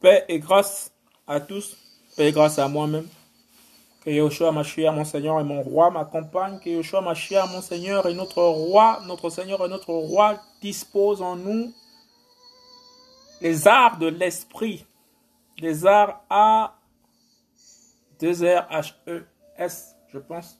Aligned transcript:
Paix 0.00 0.24
et 0.28 0.38
grâce 0.38 0.92
à 1.26 1.40
tous, 1.40 1.76
paix 2.16 2.28
et 2.28 2.32
grâce 2.32 2.58
à 2.58 2.68
moi-même. 2.68 3.06
Que 4.04 4.10
Yoshua, 4.10 4.50
ma 4.50 4.62
chère, 4.62 4.94
mon 4.94 5.04
Seigneur 5.04 5.38
et 5.40 5.44
mon 5.44 5.60
roi 5.60 5.90
m'accompagne. 5.90 6.58
Que 6.58 6.70
Yoshua, 6.70 7.02
ma 7.02 7.14
chère, 7.14 7.46
mon 7.48 7.60
Seigneur 7.60 8.06
et 8.06 8.14
notre 8.14 8.42
roi, 8.42 9.00
notre 9.06 9.28
Seigneur 9.28 9.64
et 9.64 9.68
notre 9.68 9.92
roi 9.92 10.40
dispose 10.62 11.20
en 11.20 11.36
nous 11.36 11.72
les 13.40 13.68
arts 13.68 13.98
de 13.98 14.06
l'esprit. 14.06 14.86
Les 15.58 15.86
arts 15.86 16.24
A, 16.30 16.78
2 18.20 18.32
R, 18.32 18.66
H, 18.70 18.94
E, 19.06 19.26
S, 19.56 19.96
je 20.08 20.18
pense. 20.18 20.58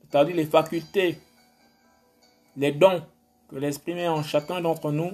C'est-à-dire 0.00 0.36
les 0.36 0.46
facultés, 0.46 1.20
les 2.56 2.72
dons 2.72 3.02
que 3.48 3.56
l'esprit 3.56 3.94
met 3.94 4.08
en 4.08 4.22
chacun 4.22 4.60
d'entre 4.60 4.90
nous, 4.90 5.12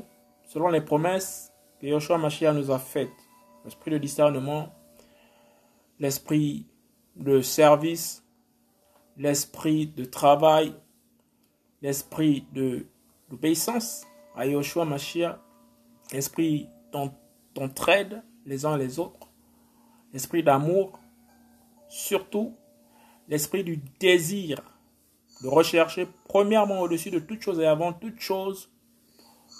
selon 0.48 0.68
les 0.68 0.80
promesses 0.80 1.47
que 1.80 1.86
Yoshua 1.86 2.18
Mashiach 2.18 2.54
nous 2.54 2.70
a 2.70 2.78
faites. 2.78 3.10
L'esprit 3.64 3.90
de 3.90 3.98
discernement, 3.98 4.72
l'esprit 5.98 6.66
de 7.16 7.40
service, 7.40 8.24
l'esprit 9.16 9.86
de 9.86 10.04
travail, 10.04 10.74
l'esprit 11.82 12.46
d'obéissance 13.28 14.06
à 14.36 14.46
Yoshua 14.46 14.84
Mashiach, 14.84 15.38
l'esprit 16.12 16.68
d'entraide 17.54 18.22
les 18.46 18.64
uns 18.64 18.76
les 18.76 18.98
autres, 18.98 19.28
l'esprit 20.12 20.42
d'amour, 20.42 20.98
surtout 21.88 22.54
l'esprit 23.28 23.64
du 23.64 23.76
désir 24.00 24.62
de 25.42 25.48
rechercher 25.48 26.08
premièrement 26.26 26.80
au-dessus 26.80 27.10
de 27.10 27.18
toute 27.18 27.42
chose 27.42 27.60
et 27.60 27.66
avant 27.66 27.92
toute 27.92 28.20
chose 28.20 28.70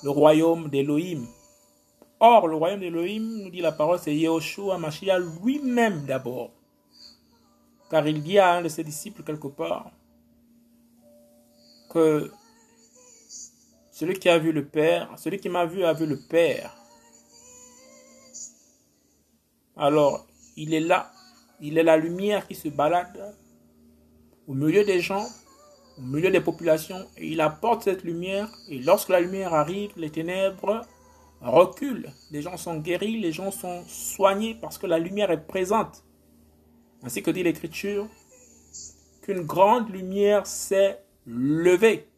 le 0.02 0.10
royaume 0.10 0.68
d'Élohim. 0.68 1.26
Or, 2.20 2.48
le 2.48 2.56
royaume 2.56 2.80
d'Élohim, 2.80 3.42
nous 3.44 3.50
dit 3.50 3.60
la 3.60 3.72
parole, 3.72 3.98
c'est 3.98 4.14
Yehoshua 4.14 4.78
Mashiach 4.78 5.20
lui-même 5.42 6.04
d'abord. 6.04 6.50
Car 7.90 8.06
il 8.06 8.22
dit 8.22 8.38
à 8.38 8.54
un 8.54 8.62
de 8.62 8.68
ses 8.68 8.84
disciples 8.84 9.22
quelque 9.22 9.48
part 9.48 9.90
que 11.90 12.30
celui 13.90 14.18
qui 14.18 14.28
a 14.28 14.38
vu 14.38 14.52
le 14.52 14.64
Père, 14.66 15.10
celui 15.16 15.38
qui 15.38 15.48
m'a 15.48 15.64
vu 15.64 15.84
a 15.84 15.92
vu 15.92 16.06
le 16.06 16.18
Père. 16.28 16.76
Alors, 19.76 20.26
il 20.56 20.74
est 20.74 20.80
là, 20.80 21.10
il 21.60 21.78
est 21.78 21.82
la 21.82 21.96
lumière 21.96 22.46
qui 22.46 22.54
se 22.54 22.68
balade 22.68 23.34
au 24.46 24.54
milieu 24.54 24.84
des 24.84 25.00
gens, 25.00 25.26
au 25.98 26.02
milieu 26.02 26.30
des 26.30 26.40
populations, 26.40 27.06
et 27.16 27.28
il 27.28 27.40
apporte 27.40 27.84
cette 27.84 28.02
lumière, 28.02 28.48
et 28.68 28.80
lorsque 28.80 29.08
la 29.08 29.20
lumière 29.20 29.54
arrive, 29.54 29.92
les 29.96 30.10
ténèbres 30.10 30.82
reculent. 31.40 32.10
Les 32.30 32.42
gens 32.42 32.56
sont 32.56 32.78
guéris, 32.78 33.18
les 33.18 33.32
gens 33.32 33.50
sont 33.50 33.82
soignés 33.86 34.54
parce 34.54 34.78
que 34.78 34.86
la 34.86 34.98
lumière 34.98 35.30
est 35.30 35.46
présente. 35.46 36.04
Ainsi 37.02 37.22
que 37.22 37.30
dit 37.30 37.42
l'Écriture, 37.42 38.08
qu'une 39.22 39.42
grande 39.42 39.90
lumière 39.90 40.46
s'est 40.46 41.02
levée. 41.26 42.08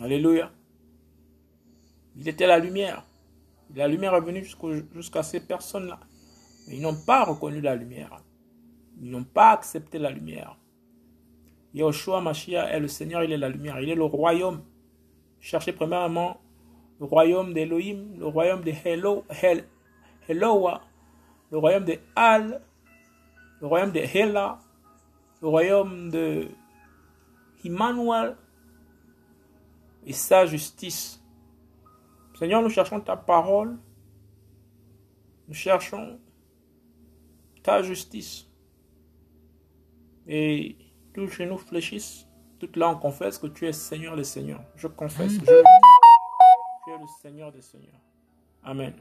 Alléluia. 0.00 0.50
Il 2.16 2.28
était 2.28 2.46
la 2.46 2.58
lumière. 2.58 3.04
La 3.74 3.88
lumière 3.88 4.14
est 4.14 4.20
venue 4.20 4.44
jusqu'à 4.94 5.22
ces 5.22 5.40
personnes-là. 5.40 6.00
Ils 6.68 6.80
n'ont 6.80 6.96
pas 7.06 7.24
reconnu 7.24 7.60
la 7.60 7.76
lumière. 7.76 8.22
Ils 9.00 9.10
n'ont 9.10 9.24
pas 9.24 9.50
accepté 9.50 9.98
la 9.98 10.10
lumière. 10.10 10.56
Yahushua 11.74 12.20
Mashiach 12.20 12.70
est 12.72 12.80
le 12.80 12.88
Seigneur, 12.88 13.24
il 13.24 13.32
est 13.32 13.36
la 13.36 13.48
lumière, 13.48 13.80
il 13.80 13.88
est 13.88 13.96
le 13.96 14.04
royaume. 14.04 14.62
Cherchez 15.44 15.74
premièrement 15.74 16.40
le 16.98 17.04
royaume 17.04 17.52
d'Elohim, 17.52 18.16
le 18.18 18.24
royaume 18.24 18.62
de 18.62 18.72
Hello, 18.82 19.26
Hel, 19.42 19.68
Heloa, 20.26 20.80
le 21.50 21.58
royaume 21.58 21.84
de 21.84 21.98
Al, 22.16 22.62
le 23.60 23.66
royaume 23.66 23.92
de 23.92 23.98
Hela, 23.98 24.58
le 25.42 25.48
royaume 25.48 26.08
de 26.08 26.48
Emmanuel 27.62 28.38
et 30.06 30.14
sa 30.14 30.46
justice. 30.46 31.22
Seigneur, 32.38 32.62
nous 32.62 32.70
cherchons 32.70 33.02
ta 33.02 33.14
parole, 33.14 33.76
nous 35.46 35.54
cherchons 35.54 36.18
ta 37.62 37.82
justice. 37.82 38.50
Et 40.26 40.78
tout 41.12 41.28
chez 41.28 41.44
nous 41.44 41.58
fléchissent. 41.58 42.26
Toute 42.64 42.76
là, 42.76 42.88
on 42.88 42.96
confesse 42.96 43.36
que 43.36 43.46
tu 43.46 43.68
es 43.68 43.74
Seigneur 43.74 44.16
des 44.16 44.24
Seigneurs. 44.24 44.62
Je 44.76 44.88
confesse 44.88 45.36
que 45.36 45.44
tu 45.44 45.50
es 45.50 46.98
le 46.98 47.06
Seigneur 47.20 47.52
des 47.52 47.60
Seigneurs. 47.60 48.00
Amen. 48.64 48.94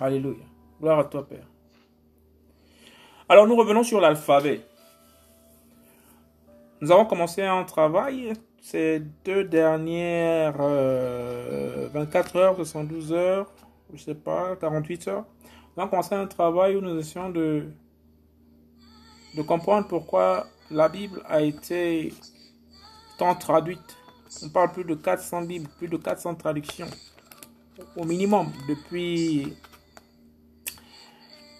Alléluia. 0.00 0.44
Gloire 0.80 0.98
à 0.98 1.04
toi, 1.04 1.24
Père. 1.28 1.46
Alors, 3.28 3.46
nous 3.46 3.54
revenons 3.54 3.84
sur 3.84 4.00
l'alphabet. 4.00 4.62
Nous 6.80 6.90
avons 6.90 7.06
commencé 7.06 7.44
un 7.44 7.62
travail 7.62 8.32
ces 8.60 9.00
deux 9.24 9.44
dernières 9.44 10.56
24 10.56 10.64
euh, 12.34 12.40
heures, 12.40 12.56
72 12.56 13.12
heures, 13.12 13.46
je 13.90 13.92
ne 13.92 13.98
sais 13.98 14.16
pas, 14.16 14.56
48 14.56 15.06
heures. 15.06 15.24
Nous 15.76 15.82
avons 15.82 15.90
commencé 15.90 16.16
un 16.16 16.26
travail 16.26 16.74
où 16.74 16.80
nous 16.80 16.98
essayons 16.98 17.30
de 17.30 17.68
comprendre 19.42 19.86
pourquoi 19.88 20.46
la 20.70 20.88
Bible 20.88 21.22
a 21.26 21.42
été 21.42 22.12
tant 23.18 23.34
traduite. 23.34 23.96
On 24.42 24.48
parle 24.48 24.72
plus 24.72 24.84
de 24.84 24.94
400 24.94 25.42
Bibles, 25.42 25.68
plus 25.78 25.88
de 25.88 25.96
400 25.96 26.34
traductions 26.36 26.88
au 27.96 28.04
minimum 28.04 28.48
depuis, 28.68 29.54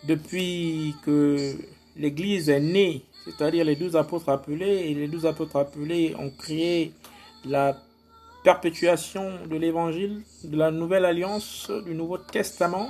depuis 0.06 0.94
que 1.05 1.55
l'Église 1.97 2.49
est 2.49 2.61
née, 2.61 3.05
c'est-à-dire 3.25 3.65
les 3.65 3.77
douze 3.77 3.97
apôtres 3.97 4.28
appelés, 4.28 4.91
et 4.91 4.95
les 4.95 5.09
douze 5.09 5.27
apôtres 5.27 5.56
appelés 5.56 6.15
ont 6.19 6.31
créé 6.31 6.93
la 7.45 7.77
perpétuation 8.45 9.45
de 9.47 9.56
l'Évangile, 9.56 10.22
de 10.45 10.56
la 10.56 10.71
Nouvelle 10.71 11.05
Alliance, 11.05 11.71
du 11.84 11.95
Nouveau 11.95 12.19
Testament. 12.19 12.89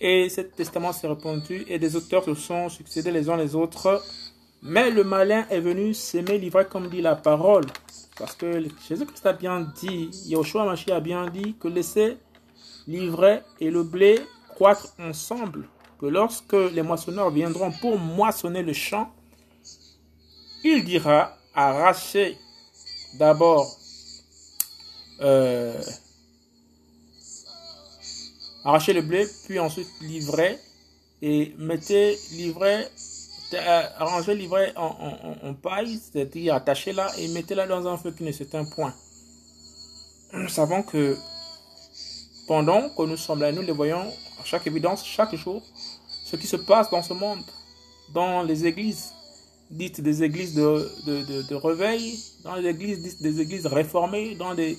Et 0.00 0.28
ce 0.30 0.40
testament 0.40 0.92
s'est 0.92 1.06
répandu 1.06 1.64
et 1.68 1.78
des 1.78 1.94
auteurs 1.94 2.24
se 2.24 2.34
sont 2.34 2.68
succédés 2.68 3.10
les 3.10 3.28
uns 3.28 3.36
les 3.36 3.54
autres. 3.54 4.02
Mais 4.62 4.90
le 4.90 5.04
malin 5.04 5.46
est 5.50 5.60
venu 5.60 5.92
s'aimer 5.94 6.38
livrer 6.38 6.66
comme 6.66 6.88
dit 6.88 7.02
la 7.02 7.16
parole. 7.16 7.66
Parce 8.18 8.34
que 8.34 8.62
Jésus-Christ 8.88 9.26
a 9.26 9.32
bien 9.32 9.60
dit, 9.80 10.10
Yahushua 10.26 10.64
Mashiach 10.64 10.96
a 10.96 11.00
bien 11.00 11.26
dit 11.28 11.54
que 11.58 11.68
laisser 11.68 12.18
l'ivraie 12.86 13.42
et 13.60 13.70
le 13.70 13.82
blé 13.82 14.20
croître 14.48 14.94
ensemble. 14.98 15.68
Que 15.98 16.06
lorsque 16.06 16.52
les 16.52 16.82
moissonneurs 16.82 17.30
viendront 17.30 17.70
pour 17.80 17.98
moissonner 17.98 18.62
le 18.62 18.72
champ, 18.72 19.12
il 20.64 20.84
dira 20.84 21.36
arracher 21.54 22.36
d'abord 23.18 23.66
euh, 25.20 25.74
arrachez 28.64 28.92
le 28.92 29.02
blé, 29.02 29.26
puis 29.46 29.58
ensuite 29.58 29.88
livrez 30.00 30.58
et 31.22 31.54
mettez 31.58 32.18
l'ivraie, 32.32 32.88
euh, 33.54 33.82
arrangez 33.98 34.34
l'ivraie 34.34 34.72
en, 34.76 34.96
en, 35.42 35.54
paille, 35.54 35.98
c'est-à-dire 35.98 36.54
attachez-la 36.54 37.10
et 37.18 37.28
mettez-la 37.28 37.66
dans 37.66 37.86
un 37.86 37.96
feu 37.96 38.12
qui 38.12 38.22
ne 38.22 38.32
s'éteint 38.32 38.64
point. 38.64 38.94
Nous 40.32 40.48
savons 40.48 40.82
que 40.82 41.16
pendant 42.46 42.88
que 42.90 43.02
nous 43.02 43.16
sommes 43.16 43.40
là, 43.40 43.52
nous 43.52 43.62
les 43.62 43.72
voyons 43.72 44.12
à 44.40 44.44
chaque 44.44 44.66
évidence, 44.66 45.04
chaque 45.04 45.34
jour, 45.34 45.62
ce 46.24 46.36
qui 46.36 46.46
se 46.46 46.56
passe 46.56 46.90
dans 46.90 47.02
ce 47.02 47.12
monde, 47.12 47.42
dans 48.14 48.42
les 48.42 48.66
églises, 48.66 49.12
dites 49.70 50.00
des 50.00 50.22
églises 50.22 50.54
de, 50.54 50.90
de, 51.06 51.42
de, 51.42 51.54
réveil, 51.54 52.18
dans 52.44 52.54
les 52.54 52.68
églises 52.68 53.02
dites 53.02 53.22
des 53.22 53.40
églises 53.40 53.66
réformées, 53.66 54.34
dans 54.34 54.54
des, 54.54 54.78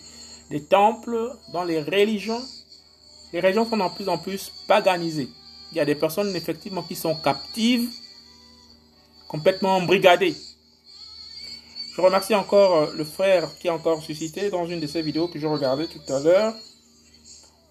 des 0.50 0.64
temples, 0.64 1.34
dans 1.54 1.64
les 1.64 1.82
religions, 1.82 2.42
les 3.34 3.40
régions 3.40 3.68
sont 3.70 3.78
de 3.78 3.96
plus 3.96 4.10
en 4.10 4.18
plus 4.18 4.52
paganisées. 4.68 5.30
Il 5.72 5.78
y 5.78 5.80
a 5.80 5.86
des 5.86 5.96
personnes 5.96 6.36
effectivement 6.36 6.84
qui 6.84 6.96
sont 6.96 7.16
captives, 7.16 7.90
complètement 9.28 9.78
embrigadées. 9.78 10.36
Je 11.96 12.02
remercie 12.02 12.36
encore 12.36 12.76
euh, 12.76 12.94
le 12.96 13.04
frère 13.04 13.50
qui 13.60 13.70
a 13.70 13.74
encore 13.74 14.02
suscité 14.02 14.50
dans 14.50 14.66
une 14.66 14.80
de 14.80 14.88
ces 14.88 15.02
vidéos 15.02 15.28
que 15.28 15.40
je 15.40 15.48
regardais 15.48 15.88
tout 15.88 16.14
à 16.14 16.20
l'heure, 16.20 16.54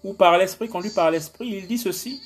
où 0.03 0.13
par 0.13 0.37
l'esprit, 0.37 0.67
conduit 0.67 0.91
par 0.91 1.11
l'esprit, 1.11 1.47
il 1.47 1.67
dit 1.67 1.77
ceci, 1.77 2.21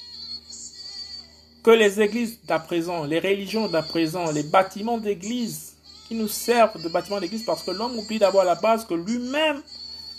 que 1.64 1.72
les 1.72 2.00
églises 2.00 2.40
d'à 2.44 2.60
présent, 2.60 3.06
les 3.06 3.20
religions 3.20 3.68
d'à 3.68 3.82
présent, 3.82 4.32
les 4.32 4.44
bâtiments 4.44 4.98
d'église 4.98 5.76
qui 6.08 6.16
nous 6.16 6.28
servent 6.28 6.82
de 6.82 6.90
bâtiments 6.90 7.20
d'église 7.20 7.44
parce 7.44 7.64
que 7.64 7.72
l'homme 7.72 7.98
oublie 7.98 8.20
d'avoir 8.20 8.46
la 8.46 8.56
base 8.56 8.86
que 8.86 8.94
lui-même 8.94 9.62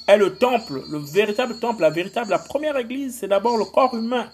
est 0.06 0.17
le 0.17 0.37
temple, 0.37 0.82
le 0.91 0.99
véritable 0.99 1.58
temple, 1.58 1.82
la 1.82 1.91
véritable, 1.91 2.31
la 2.31 2.38
première 2.38 2.76
église, 2.76 3.19
c'est 3.20 3.29
d'abord 3.29 3.56
le 3.56 3.64
corps 3.64 3.94
humain. 3.94 4.29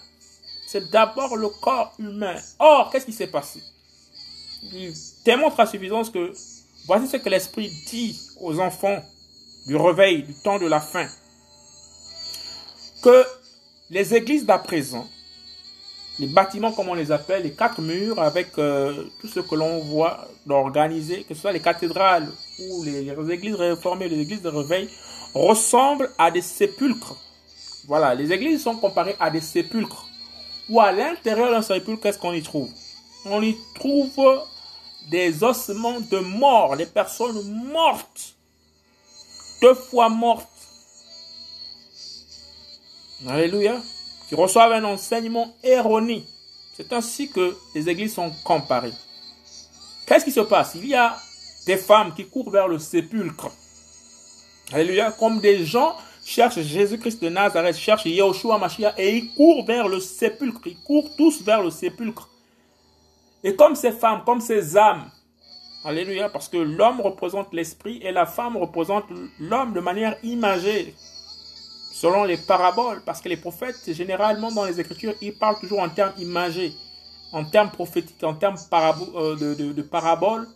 C'est 0.66 0.90
d'abord 0.90 1.36
le 1.36 1.48
corps 1.48 1.92
humain. 1.98 2.36
Or, 2.58 2.90
qu'est-ce 2.90 3.06
qui 3.06 3.12
s'est 3.12 3.26
passé? 3.26 3.62
Il 4.72 4.92
démontre 5.24 5.60
à 5.60 5.66
suffisance 5.66 6.10
que 6.10 6.32
voici 6.86 7.06
ce 7.08 7.16
que 7.16 7.28
l'Esprit 7.28 7.70
dit 7.90 8.18
aux 8.40 8.58
enfants 8.60 9.02
du 9.66 9.76
réveil, 9.76 10.22
du 10.22 10.34
temps 10.34 10.58
de 10.58 10.66
la 10.66 10.80
fin. 10.80 11.06
que 13.02 13.24
les 13.90 14.14
églises 14.14 14.46
d'à 14.46 14.58
présent, 14.58 15.06
les 16.18 16.28
bâtiments 16.28 16.72
comme 16.72 16.88
on 16.88 16.94
les 16.94 17.10
appelle, 17.10 17.42
les 17.42 17.52
quatre 17.52 17.80
murs 17.80 18.20
avec 18.20 18.56
euh, 18.58 19.04
tout 19.20 19.28
ce 19.28 19.40
que 19.40 19.54
l'on 19.54 19.80
voit 19.80 20.28
d'organiser, 20.46 21.24
que 21.24 21.34
ce 21.34 21.40
soit 21.40 21.52
les 21.52 21.60
cathédrales 21.60 22.28
ou 22.60 22.84
les, 22.84 23.10
églises 23.32 23.54
réformées, 23.54 24.08
les 24.08 24.20
églises 24.20 24.42
de 24.42 24.48
réveil, 24.48 24.88
ressemblent 25.34 26.10
à 26.18 26.30
des 26.30 26.42
sépulcres. 26.42 27.16
Voilà, 27.86 28.14
les 28.14 28.32
églises 28.32 28.62
sont 28.62 28.76
comparées 28.76 29.16
à 29.18 29.30
des 29.30 29.40
sépulcres. 29.40 30.06
Ou 30.68 30.80
à 30.80 30.92
l'intérieur 30.92 31.50
d'un 31.50 31.62
sépulcre, 31.62 32.02
qu'est-ce 32.02 32.18
qu'on 32.18 32.32
y 32.32 32.42
trouve? 32.42 32.70
On 33.24 33.42
y 33.42 33.56
trouve 33.74 34.42
des 35.10 35.42
ossements 35.42 36.00
de 36.00 36.18
mort, 36.18 36.76
des 36.76 36.86
personnes 36.86 37.42
mortes, 37.72 38.34
deux 39.60 39.74
fois 39.74 40.08
mortes. 40.08 40.48
Alléluia. 43.28 43.80
Qui 44.28 44.34
reçoivent 44.34 44.72
un 44.72 44.84
enseignement 44.84 45.54
erroné. 45.62 46.24
C'est 46.74 46.92
ainsi 46.92 47.28
que 47.28 47.54
les 47.74 47.88
églises 47.88 48.14
sont 48.14 48.32
comparées. 48.44 48.94
Qu'est-ce 50.06 50.24
qui 50.24 50.32
se 50.32 50.40
passe? 50.40 50.72
Il 50.74 50.86
y 50.86 50.94
a 50.94 51.18
des 51.66 51.76
femmes 51.76 52.14
qui 52.14 52.26
courent 52.26 52.50
vers 52.50 52.66
le 52.66 52.78
sépulcre. 52.78 53.50
Alléluia. 54.70 55.10
Comme 55.12 55.40
des 55.40 55.64
gens 55.64 55.96
cherchent 56.24 56.60
Jésus-Christ 56.60 57.22
de 57.22 57.28
Nazareth, 57.28 57.76
cherchent 57.76 58.06
Yahushua 58.06 58.58
Mashiach 58.58 58.94
et 58.98 59.16
ils 59.16 59.34
courent 59.34 59.64
vers 59.64 59.88
le 59.88 59.98
sépulcre. 59.98 60.60
Ils 60.66 60.78
courent 60.80 61.10
tous 61.16 61.42
vers 61.42 61.62
le 61.62 61.70
sépulcre. 61.70 62.28
Et 63.42 63.56
comme 63.56 63.74
ces 63.74 63.92
femmes, 63.92 64.22
comme 64.24 64.40
ces 64.40 64.76
âmes, 64.76 65.10
Alléluia, 65.84 66.28
parce 66.28 66.48
que 66.48 66.58
l'homme 66.58 67.00
représente 67.00 67.52
l'esprit 67.52 67.98
et 68.02 68.12
la 68.12 68.24
femme 68.24 68.56
représente 68.56 69.04
l'homme 69.40 69.72
de 69.72 69.80
manière 69.80 70.16
imagée, 70.22 70.94
selon 71.92 72.22
les 72.22 72.36
paraboles, 72.36 73.02
parce 73.04 73.20
que 73.20 73.28
les 73.28 73.36
prophètes, 73.36 73.80
généralement 73.88 74.52
dans 74.52 74.64
les 74.64 74.78
Écritures, 74.78 75.14
ils 75.20 75.36
parlent 75.36 75.58
toujours 75.58 75.80
en 75.80 75.88
termes 75.88 76.12
imagés, 76.18 76.72
en 77.32 77.44
termes 77.44 77.70
prophétiques, 77.70 78.22
en 78.22 78.34
termes 78.34 78.56
euh, 78.72 79.36
de, 79.36 79.72
de, 79.72 79.82
paraboles, 79.82 80.46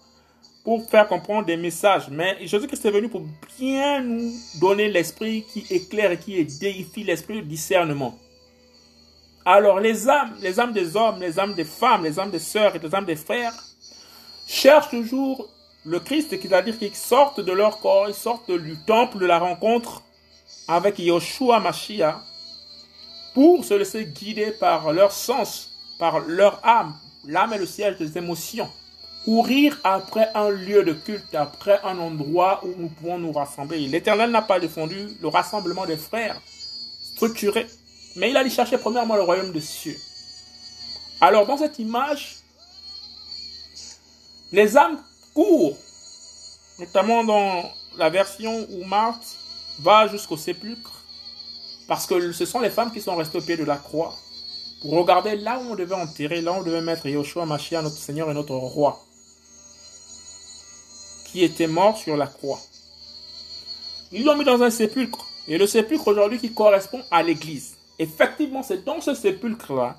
pour 0.67 0.85
faire 0.85 1.07
comprendre 1.07 1.47
des 1.47 1.57
messages. 1.57 2.09
Mais 2.11 2.39
Jésus-Christ 2.45 2.85
est 2.87 2.91
venu 2.91 3.09
pour 3.09 3.23
bien 3.57 4.01
nous 4.01 4.33
donner 4.61 4.89
l'esprit 4.89 5.45
qui 5.45 5.65
éclaire 5.71 6.11
et 6.11 6.19
qui 6.19 6.45
déifie 6.45 7.05
l'esprit 7.05 7.37
de 7.37 7.47
discernement. 7.47 8.19
Alors 9.45 9.79
les 9.79 10.09
âmes, 10.09 10.35
les 10.43 10.59
âmes 10.59 10.73
des 10.73 10.97
hommes, 10.97 11.21
les 11.21 11.39
âmes 11.39 11.55
des 11.55 11.63
femmes, 11.65 12.03
les 12.03 12.19
âmes 12.19 12.33
des 12.33 12.41
sœurs 12.41 12.75
et 12.75 12.81
les 12.81 12.93
âmes 12.93 13.05
des 13.05 13.15
frères 13.15 13.53
cherchent 14.49 14.91
toujours 14.91 15.49
le 15.85 16.01
Christ, 16.01 16.31
c'est-à-dire 16.31 16.77
qu'ils 16.77 16.97
sortent 16.97 17.41
de 17.41 17.53
leur 17.53 17.79
corps, 17.79 18.09
ils 18.09 18.15
sortent 18.15 18.51
du 18.51 18.77
temple 18.89 19.19
de 19.19 19.27
la 19.27 19.39
rencontre 19.39 20.03
avec 20.67 20.99
Yoshua 20.99 21.61
Mashiach 21.61 22.17
pour 23.35 23.65
se 23.65 23.75
laisser 23.75 24.05
guider 24.05 24.51
par 24.51 24.93
leur 24.93 25.13
sens, 25.13 25.71
par 26.01 26.19
leur 26.19 26.59
âme. 26.67 26.93
L'âme 27.25 27.53
est 27.53 27.59
le 27.59 27.67
siège 27.67 27.99
des 27.99 28.19
émotions. 28.19 28.69
Courir 29.26 29.78
après 29.84 30.31
un 30.34 30.49
lieu 30.49 30.82
de 30.84 30.94
culte, 30.94 31.34
après 31.34 31.78
un 31.84 31.99
endroit 31.99 32.62
où 32.64 32.73
nous 32.78 32.88
pouvons 32.88 33.19
nous 33.19 33.32
rassembler. 33.32 33.81
L'Éternel 33.81 34.31
n'a 34.31 34.40
pas 34.40 34.58
défendu 34.58 35.08
le 35.20 35.28
rassemblement 35.28 35.84
des 35.84 35.99
frères 35.99 36.40
structuré 37.14 37.67
mais 38.17 38.31
il 38.31 38.37
allait 38.37 38.50
chercher 38.50 38.78
premièrement 38.78 39.14
le 39.14 39.23
royaume 39.23 39.52
des 39.52 39.61
cieux. 39.61 39.96
Alors 41.20 41.46
dans 41.46 41.58
cette 41.58 41.78
image, 41.78 42.38
les 44.52 44.76
âmes 44.76 44.99
courent, 45.34 45.76
notamment 46.79 47.25
dans 47.25 47.70
la 47.96 48.11
version 48.11 48.67
où 48.70 48.84
Marthe 48.84 49.37
va 49.81 50.08
jusqu'au 50.08 50.37
sépulcre, 50.37 51.02
parce 51.88 52.06
que 52.06 52.32
ce 52.32 52.44
sont 52.46 52.61
les 52.61 52.70
femmes 52.70 52.90
qui 52.90 53.00
sont 53.00 53.17
restées 53.17 53.38
au 53.38 53.43
pied 53.43 53.56
de 53.56 53.64
la 53.64 53.76
croix, 53.76 54.14
pour 54.81 54.93
regarder 54.93 55.37
là 55.37 55.58
où 55.58 55.72
on 55.72 55.75
devait 55.75 55.94
enterrer, 55.94 56.40
là 56.40 56.52
où 56.52 56.56
on 56.56 56.62
devait 56.62 56.81
mettre 56.81 57.06
Yoshua 57.06 57.44
Mashiach, 57.44 57.82
notre 57.82 57.96
Seigneur 57.96 58.31
et 58.31 58.34
notre 58.34 58.55
Roi, 58.55 59.06
qui 61.26 61.44
était 61.44 61.67
mort 61.67 61.96
sur 61.96 62.17
la 62.17 62.26
croix. 62.26 62.58
Ils 64.12 64.25
l'ont 64.25 64.37
mis 64.37 64.44
dans 64.44 64.62
un 64.62 64.70
sépulcre, 64.70 65.26
et 65.49 65.58
le 65.58 65.67
sépulcre 65.67 66.08
aujourd'hui 66.08 66.38
qui 66.38 66.55
correspond 66.55 67.02
à 67.11 67.23
l'église. 67.23 67.76
Effectivement, 67.99 68.62
c'est 68.62 68.84
dans 68.84 69.00
ce 69.00 69.14
sépulcre-là, 69.14 69.96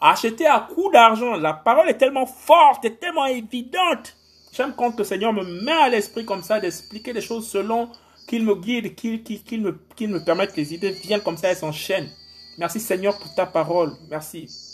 acheté 0.00 0.46
à 0.46 0.68
coup 0.72 0.90
d'argent. 0.90 1.36
La 1.36 1.54
parole 1.54 1.88
est 1.88 1.98
tellement 1.98 2.26
forte 2.26 2.84
et 2.84 2.94
tellement 2.94 3.26
évidente. 3.26 4.16
J'aime 4.52 4.74
quand 4.76 4.96
le 4.98 5.04
Seigneur 5.04 5.32
me 5.32 5.44
met 5.64 5.72
à 5.72 5.88
l'esprit 5.88 6.24
comme 6.24 6.42
ça 6.42 6.60
d'expliquer 6.60 7.12
des 7.12 7.20
choses 7.20 7.48
selon 7.48 7.88
qu'il 8.26 8.44
me 8.44 8.54
guide, 8.54 8.94
qu'il 8.94 9.62
me, 9.62 9.78
me 10.00 10.24
permette 10.24 10.52
que 10.52 10.60
les 10.60 10.74
idées 10.74 10.90
viennent 10.90 11.22
comme 11.22 11.36
ça 11.36 11.50
et 11.50 11.54
s'enchaînent. 11.54 12.10
Merci 12.58 12.80
Seigneur 12.80 13.16
pour 13.18 13.34
ta 13.34 13.46
parole. 13.46 13.92
Merci. 14.10 14.67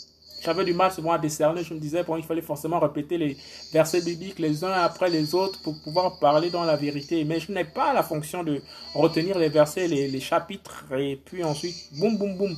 J'avais 0.45 0.63
du 0.63 0.73
mal 0.73 0.91
souvent 0.91 1.11
à 1.11 1.17
décerner. 1.17 1.63
Je 1.63 1.73
me 1.73 1.79
disais, 1.79 2.03
bon, 2.03 2.17
il 2.17 2.23
fallait 2.23 2.41
forcément 2.41 2.79
répéter 2.79 3.17
les 3.17 3.35
versets 3.73 4.01
bibliques 4.01 4.37
les 4.37 4.63
uns 4.63 4.71
après 4.71 5.09
les 5.09 5.33
autres 5.33 5.59
pour 5.63 5.75
pouvoir 5.81 6.19
parler 6.19 6.51
dans 6.51 6.63
la 6.63 6.75
vérité. 6.75 7.23
Mais 7.23 7.39
je 7.39 7.51
n'ai 7.51 7.63
pas 7.63 7.93
la 7.93 8.03
fonction 8.03 8.43
de 8.43 8.61
retenir 8.93 9.39
les 9.39 9.49
versets, 9.49 9.87
les, 9.87 10.19
chapitres 10.19 10.85
et 10.95 11.15
puis 11.15 11.43
ensuite, 11.43 11.75
boum, 11.93 12.15
boum, 12.17 12.37
boum. 12.37 12.55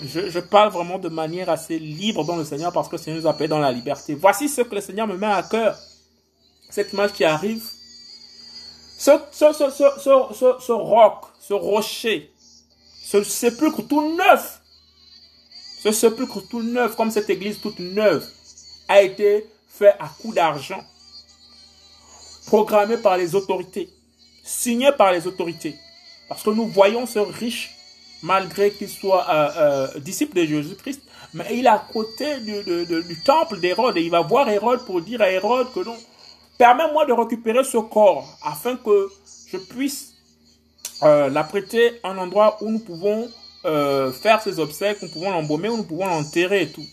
Je, 0.00 0.38
parle 0.38 0.70
vraiment 0.70 1.00
de 1.00 1.08
manière 1.08 1.50
assez 1.50 1.76
libre 1.76 2.24
dans 2.24 2.36
le 2.36 2.44
Seigneur 2.44 2.72
parce 2.72 2.86
que 2.88 2.94
le 2.94 3.02
Seigneur 3.02 3.20
nous 3.20 3.28
appelle 3.28 3.48
dans 3.48 3.58
la 3.58 3.72
liberté. 3.72 4.14
Voici 4.14 4.48
ce 4.48 4.60
que 4.60 4.76
le 4.76 4.80
Seigneur 4.80 5.08
me 5.08 5.16
met 5.16 5.26
à 5.26 5.42
cœur. 5.42 5.76
Cette 6.70 6.92
image 6.92 7.12
qui 7.14 7.24
arrive. 7.24 7.64
Ce, 8.96 9.10
ce, 9.32 9.52
ce 9.52 10.72
roc, 10.72 11.24
ce 11.40 11.54
rocher, 11.54 12.30
ce 13.02 13.22
sépulcre 13.24 13.82
tout 13.88 14.16
neuf 14.16 14.57
ce 15.82 15.92
sépulcre 15.92 16.40
tout 16.48 16.62
neuf, 16.62 16.96
comme 16.96 17.10
cette 17.10 17.30
église 17.30 17.60
toute 17.60 17.78
neuve, 17.78 18.26
a 18.88 19.02
été 19.02 19.46
fait 19.68 19.94
à 20.00 20.08
coup 20.20 20.32
d'argent, 20.32 20.82
programmé 22.46 22.96
par 22.96 23.16
les 23.16 23.34
autorités, 23.34 23.88
signé 24.42 24.90
par 24.92 25.12
les 25.12 25.26
autorités. 25.26 25.76
Parce 26.28 26.42
que 26.42 26.50
nous 26.50 26.66
voyons 26.66 27.06
ce 27.06 27.18
riche, 27.18 27.70
malgré 28.22 28.72
qu'il 28.72 28.88
soit 28.88 29.26
euh, 29.30 29.50
euh, 29.56 30.00
disciple 30.00 30.36
de 30.36 30.46
Jésus-Christ, 30.46 31.02
mais 31.34 31.46
il 31.52 31.66
est 31.66 31.68
à 31.68 31.84
côté 31.92 32.40
du, 32.40 33.22
temple 33.24 33.60
d'Hérode 33.60 33.96
et 33.96 34.02
il 34.02 34.10
va 34.10 34.22
voir 34.22 34.48
Hérode 34.48 34.84
pour 34.84 35.00
dire 35.02 35.20
à 35.20 35.30
Hérode 35.30 35.72
que 35.72 35.80
non, 35.80 35.96
permets-moi 36.56 37.06
de 37.06 37.12
récupérer 37.12 37.64
ce 37.64 37.78
corps 37.78 38.26
afin 38.42 38.76
que 38.76 39.08
je 39.46 39.58
puisse 39.58 40.14
euh, 41.02 41.28
l'apprêter 41.28 42.00
à 42.02 42.10
un 42.10 42.18
endroit 42.18 42.58
où 42.62 42.70
nous 42.70 42.80
pouvons 42.80 43.28
euh, 43.64 44.12
faire 44.12 44.42
ses 44.42 44.58
obsèques, 44.60 45.02
nous 45.02 45.08
pouvons 45.08 45.30
l'embaumer 45.30 45.68
ou 45.68 45.76
nous 45.76 45.84
pouvons 45.84 46.06
l'enterrer 46.06 46.62
et 46.62 46.68
tout. 46.70 46.86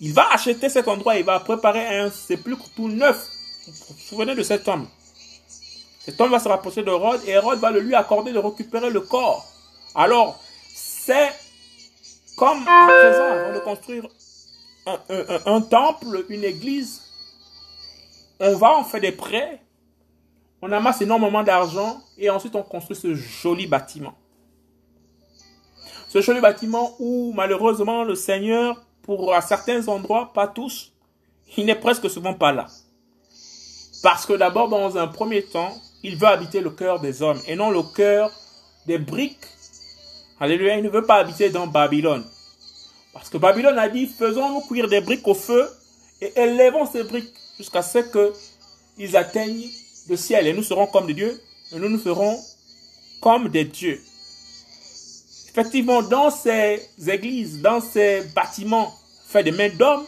Il 0.00 0.12
va 0.12 0.30
acheter 0.32 0.68
cet 0.68 0.88
endroit, 0.88 1.16
il 1.16 1.24
va 1.24 1.40
préparer 1.40 1.98
un 1.98 2.10
sépulcre 2.10 2.66
tout 2.76 2.88
neuf. 2.88 3.28
Vous 3.66 3.72
vous 3.94 4.00
souvenez 4.00 4.34
de 4.34 4.42
cet 4.42 4.68
homme? 4.68 4.86
Cet 6.04 6.20
homme 6.20 6.30
va 6.30 6.38
se 6.38 6.48
rapprocher 6.48 6.82
de 6.82 6.90
Hérode 6.90 7.20
et 7.26 7.30
Hérode 7.30 7.58
va 7.58 7.70
le 7.70 7.80
lui 7.80 7.94
accorder 7.94 8.32
de 8.32 8.38
récupérer 8.38 8.90
le 8.90 9.00
corps. 9.00 9.44
Alors, 9.94 10.38
c'est 10.74 11.32
comme 12.36 12.62
à 12.68 12.86
présent, 12.86 13.24
avant 13.24 13.54
de 13.54 13.58
construire 13.60 14.06
un, 14.86 14.98
un 15.46 15.60
temple, 15.62 16.26
une 16.28 16.44
église, 16.44 17.02
on 18.38 18.54
va, 18.56 18.78
on 18.78 18.84
fait 18.84 19.00
des 19.00 19.12
prêts, 19.12 19.62
on 20.62 20.70
amasse 20.70 21.00
énormément 21.00 21.42
d'argent 21.42 22.00
et 22.18 22.30
ensuite 22.30 22.54
on 22.54 22.62
construit 22.62 22.96
ce 22.96 23.14
joli 23.14 23.66
bâtiment. 23.66 24.14
Ce 26.08 26.20
joli 26.20 26.40
bâtiment 26.40 26.94
où 26.98 27.32
malheureusement 27.34 28.04
le 28.04 28.14
Seigneur, 28.14 28.82
pour 29.02 29.34
à 29.34 29.40
certains 29.40 29.86
endroits, 29.88 30.32
pas 30.32 30.46
tous, 30.46 30.92
il 31.56 31.66
n'est 31.66 31.74
presque 31.74 32.08
souvent 32.10 32.34
pas 32.34 32.52
là. 32.52 32.66
Parce 34.02 34.26
que 34.26 34.34
d'abord, 34.34 34.68
dans 34.68 34.96
un 34.96 35.08
premier 35.08 35.42
temps, 35.42 35.74
il 36.02 36.16
veut 36.16 36.28
habiter 36.28 36.60
le 36.60 36.70
cœur 36.70 37.00
des 37.00 37.22
hommes 37.22 37.40
et 37.46 37.56
non 37.56 37.70
le 37.70 37.82
cœur 37.82 38.30
des 38.86 38.98
briques. 38.98 39.46
Alléluia, 40.38 40.76
il 40.76 40.84
ne 40.84 40.88
veut 40.88 41.04
pas 41.04 41.16
habiter 41.16 41.50
dans 41.50 41.66
Babylone. 41.66 42.24
Parce 43.12 43.30
que 43.30 43.38
Babylone 43.38 43.78
a 43.78 43.88
dit, 43.88 44.06
faisons-nous 44.06 44.60
cuire 44.62 44.88
des 44.88 45.00
briques 45.00 45.26
au 45.26 45.34
feu 45.34 45.68
et 46.20 46.32
élevons 46.38 46.86
ces 46.86 47.02
briques 47.02 47.32
jusqu'à 47.56 47.82
ce 47.82 47.98
qu'ils 47.98 49.16
atteignent 49.16 49.68
le 50.08 50.16
ciel 50.16 50.46
et 50.46 50.52
nous 50.52 50.62
serons 50.62 50.86
comme 50.86 51.06
des 51.06 51.14
dieux 51.14 51.40
et 51.72 51.78
nous 51.78 51.88
nous 51.88 51.98
ferons 51.98 52.38
comme 53.20 53.48
des 53.48 53.64
dieux. 53.64 54.00
Effectivement, 55.58 56.02
dans 56.02 56.30
ces 56.30 56.86
églises, 57.08 57.62
dans 57.62 57.80
ces 57.80 58.20
bâtiments 58.34 58.94
faits 59.26 59.46
de 59.46 59.52
mains 59.52 59.70
d'hommes, 59.70 60.04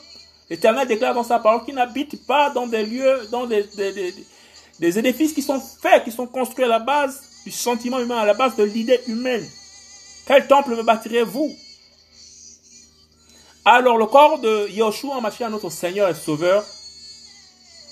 l'Éternel 0.50 0.86
déclare 0.86 1.14
dans 1.14 1.24
sa 1.24 1.38
parole 1.38 1.64
qu'il 1.64 1.74
n'habite 1.74 2.26
pas 2.26 2.50
dans 2.50 2.66
des 2.66 2.84
lieux, 2.84 3.26
dans 3.30 3.46
des, 3.46 4.98
édifices 4.98 5.32
qui 5.32 5.40
sont 5.40 5.58
faits, 5.58 6.04
qui 6.04 6.12
sont 6.12 6.26
construits 6.26 6.66
à 6.66 6.68
la 6.68 6.80
base 6.80 7.22
du 7.46 7.50
sentiment 7.50 7.98
humain, 7.98 8.18
à 8.18 8.26
la 8.26 8.34
base 8.34 8.56
de 8.56 8.62
l'idée 8.62 9.00
humaine. 9.06 9.42
Quel 10.26 10.46
temple 10.46 10.76
me 10.76 10.82
bâtirez-vous? 10.82 11.50
Alors 13.64 13.96
le 13.96 14.04
corps 14.04 14.38
de 14.40 14.68
Yoshua 14.68 15.22
Mashiach, 15.22 15.50
notre 15.50 15.70
Seigneur 15.70 16.10
et 16.10 16.14
Sauveur, 16.14 16.62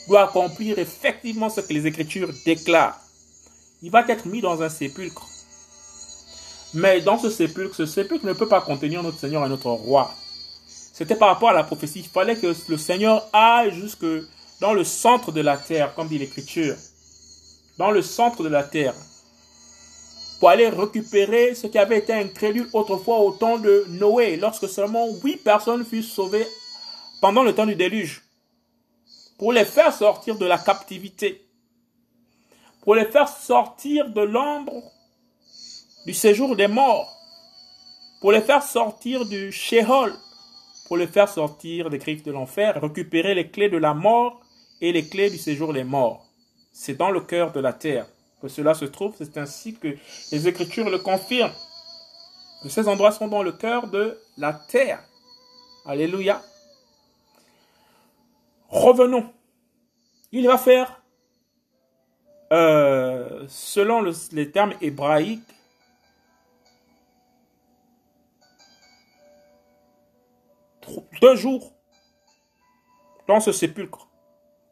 doit 0.08 0.24
accomplir 0.24 0.78
effectivement 0.78 1.48
ce 1.48 1.62
que 1.62 1.72
les 1.72 1.86
Écritures 1.86 2.28
déclarent. 2.44 3.00
Il 3.82 3.90
va 3.90 4.04
être 4.06 4.26
mis 4.26 4.42
dans 4.42 4.62
un 4.62 4.68
sépulcre. 4.68 5.26
Mais 6.76 7.00
dans 7.00 7.16
ce 7.16 7.30
sépulcre, 7.30 7.74
ce 7.74 7.86
sépulcre 7.86 8.26
ne 8.26 8.34
peut 8.34 8.48
pas 8.48 8.60
contenir 8.60 9.02
notre 9.02 9.18
Seigneur 9.18 9.46
et 9.46 9.48
notre 9.48 9.70
Roi. 9.70 10.12
C'était 10.66 11.16
par 11.16 11.28
rapport 11.28 11.48
à 11.48 11.54
la 11.54 11.64
prophétie. 11.64 12.00
Il 12.00 12.06
fallait 12.06 12.36
que 12.36 12.54
le 12.68 12.76
Seigneur 12.76 13.26
aille 13.32 13.72
jusque 13.72 14.04
dans 14.60 14.74
le 14.74 14.84
centre 14.84 15.32
de 15.32 15.40
la 15.40 15.56
terre, 15.56 15.94
comme 15.94 16.08
dit 16.08 16.18
l'Écriture. 16.18 16.76
Dans 17.78 17.90
le 17.90 18.02
centre 18.02 18.42
de 18.42 18.50
la 18.50 18.62
terre. 18.62 18.92
Pour 20.38 20.50
aller 20.50 20.68
récupérer 20.68 21.54
ce 21.54 21.66
qui 21.66 21.78
avait 21.78 21.96
été 21.96 22.12
incrédule 22.12 22.68
autrefois 22.74 23.20
au 23.20 23.32
temps 23.32 23.56
de 23.56 23.86
Noé, 23.88 24.36
lorsque 24.36 24.68
seulement 24.68 25.08
huit 25.24 25.38
personnes 25.38 25.82
furent 25.82 26.04
sauvées 26.04 26.46
pendant 27.22 27.42
le 27.42 27.54
temps 27.54 27.64
du 27.64 27.74
déluge. 27.74 28.22
Pour 29.38 29.54
les 29.54 29.64
faire 29.64 29.94
sortir 29.94 30.36
de 30.36 30.44
la 30.44 30.58
captivité. 30.58 31.48
Pour 32.82 32.94
les 32.94 33.06
faire 33.06 33.30
sortir 33.30 34.10
de 34.10 34.20
l'ombre 34.20 34.92
du 36.06 36.14
séjour 36.14 36.54
des 36.54 36.68
morts, 36.68 37.12
pour 38.20 38.30
les 38.30 38.40
faire 38.40 38.62
sortir 38.62 39.26
du 39.26 39.50
Sheol, 39.50 40.14
pour 40.86 40.96
les 40.96 41.08
faire 41.08 41.28
sortir 41.28 41.90
des 41.90 41.98
griffes 41.98 42.22
de 42.22 42.30
l'enfer, 42.30 42.80
récupérer 42.80 43.34
les 43.34 43.50
clés 43.50 43.68
de 43.68 43.76
la 43.76 43.92
mort 43.92 44.40
et 44.80 44.92
les 44.92 45.08
clés 45.08 45.30
du 45.30 45.36
séjour 45.36 45.72
des 45.72 45.82
morts. 45.82 46.24
C'est 46.72 46.94
dans 46.94 47.10
le 47.10 47.20
cœur 47.20 47.50
de 47.50 47.58
la 47.58 47.72
terre 47.72 48.06
que 48.40 48.46
cela 48.46 48.74
se 48.74 48.84
trouve, 48.84 49.14
c'est 49.18 49.36
ainsi 49.36 49.74
que 49.74 49.96
les 50.30 50.46
Écritures 50.46 50.88
le 50.90 50.98
confirment. 50.98 51.52
Que 52.62 52.68
ces 52.68 52.86
endroits 52.86 53.10
sont 53.10 53.28
dans 53.28 53.42
le 53.42 53.52
cœur 53.52 53.88
de 53.88 54.16
la 54.36 54.52
terre. 54.52 55.02
Alléluia. 55.86 56.40
Revenons. 58.68 59.32
Il 60.30 60.46
va 60.46 60.58
faire, 60.58 61.02
euh, 62.52 63.44
selon 63.48 64.04
les 64.32 64.50
termes 64.52 64.74
hébraïques, 64.80 65.55
deux 71.20 71.36
jours 71.36 71.72
dans 73.28 73.40
ce 73.40 73.52
sépulcre 73.52 74.08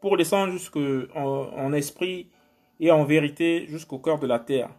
pour 0.01 0.17
descendre 0.17 0.51
jusqu'en 0.53 1.05
en 1.15 1.73
esprit 1.73 2.29
et 2.79 2.91
en 2.91 3.03
vérité 3.05 3.65
jusqu'au 3.67 3.99
cœur 3.99 4.19
de 4.19 4.27
la 4.27 4.39
terre. 4.39 4.69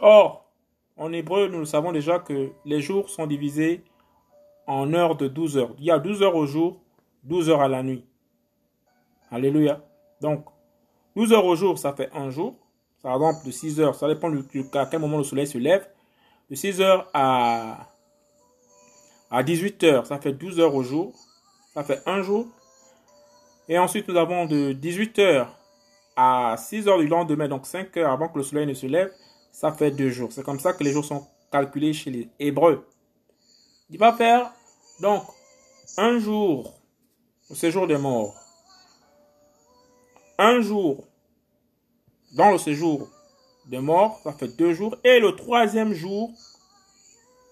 Or, 0.00 0.50
en 0.96 1.12
hébreu, 1.12 1.48
nous 1.48 1.64
savons 1.64 1.92
déjà 1.92 2.18
que 2.18 2.52
les 2.64 2.80
jours 2.80 3.08
sont 3.10 3.26
divisés 3.26 3.84
en 4.66 4.92
heures 4.94 5.16
de 5.16 5.28
12 5.28 5.58
heures. 5.58 5.74
Il 5.78 5.84
y 5.84 5.90
a 5.90 5.98
12 5.98 6.22
heures 6.22 6.36
au 6.36 6.46
jour, 6.46 6.80
12 7.24 7.50
heures 7.50 7.60
à 7.60 7.68
la 7.68 7.82
nuit. 7.82 8.04
Alléluia. 9.30 9.84
Donc, 10.20 10.46
12 11.16 11.32
heures 11.32 11.44
au 11.44 11.56
jour, 11.56 11.78
ça 11.78 11.92
fait 11.92 12.10
un 12.14 12.30
jour. 12.30 12.56
Par 13.02 13.14
exemple, 13.14 13.46
de 13.46 13.50
6 13.50 13.80
heures, 13.80 13.94
ça 13.94 14.08
dépend 14.08 14.30
de, 14.30 14.44
à 14.78 14.86
quel 14.86 15.00
moment 15.00 15.18
le 15.18 15.24
soleil 15.24 15.46
se 15.46 15.58
lève. 15.58 15.88
De 16.50 16.54
6 16.54 16.80
heures 16.80 17.10
à 17.12 17.91
à 19.32 19.42
18 19.42 19.82
heures, 19.84 20.06
ça 20.06 20.18
fait 20.18 20.32
12 20.32 20.60
heures 20.60 20.74
au 20.74 20.82
jour. 20.82 21.14
Ça 21.72 21.82
fait 21.82 22.02
un 22.04 22.22
jour. 22.22 22.46
Et 23.66 23.78
ensuite, 23.78 24.06
nous 24.06 24.16
avons 24.16 24.44
de 24.44 24.72
18 24.72 25.18
heures 25.20 25.58
à 26.14 26.56
6 26.58 26.86
heures 26.86 26.98
du 26.98 27.08
lendemain, 27.08 27.48
donc 27.48 27.66
5 27.66 27.96
heures 27.96 28.12
avant 28.12 28.28
que 28.28 28.36
le 28.36 28.44
soleil 28.44 28.66
ne 28.66 28.74
se 28.74 28.86
lève, 28.86 29.10
ça 29.50 29.72
fait 29.72 29.90
deux 29.90 30.10
jours. 30.10 30.30
C'est 30.32 30.44
comme 30.44 30.60
ça 30.60 30.74
que 30.74 30.84
les 30.84 30.92
jours 30.92 31.04
sont 31.04 31.26
calculés 31.50 31.94
chez 31.94 32.10
les 32.10 32.28
Hébreux. 32.38 32.86
Il 33.88 33.98
va 33.98 34.12
faire 34.12 34.52
donc 35.00 35.22
un 35.96 36.18
jour 36.18 36.74
au 37.50 37.54
séjour 37.54 37.86
des 37.86 37.96
morts, 37.96 38.34
un 40.38 40.60
jour 40.60 41.06
dans 42.34 42.50
le 42.50 42.58
séjour 42.58 43.08
des 43.66 43.80
morts, 43.80 44.20
ça 44.22 44.32
fait 44.32 44.48
deux 44.48 44.74
jours, 44.74 44.96
et 45.04 45.20
le 45.20 45.34
troisième 45.36 45.92
jour, 45.94 46.30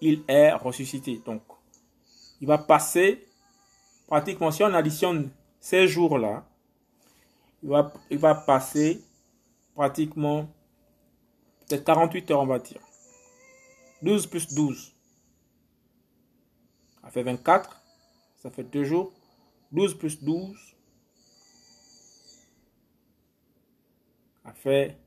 il 0.00 0.22
est 0.28 0.52
ressuscité. 0.52 1.20
Donc, 1.25 1.42
il 2.40 2.47
va 2.47 2.59
passer 2.59 3.26
pratiquement, 4.06 4.50
si 4.50 4.62
on 4.62 4.75
additionne 4.75 5.30
ces 5.61 5.87
jours-là, 5.87 6.44
il 7.62 7.68
va, 7.68 7.92
il 8.11 8.18
va 8.18 8.35
passer 8.35 9.02
pratiquement 9.75 10.49
peut-être 11.68 11.85
48 11.85 12.30
heures, 12.30 12.40
on 12.40 12.47
va 12.47 12.59
dire. 12.59 12.80
12 14.02 14.26
plus 14.26 14.54
12. 14.54 14.92
Ça 17.02 17.11
fait 17.11 17.23
24. 17.23 17.82
Ça 18.37 18.50
fait 18.50 18.64
2 18.64 18.85
jours. 18.85 19.12
12 19.73 19.99
plus 19.99 20.23
12. 20.23 20.56
Ça 24.44 24.52
fait 24.54 24.99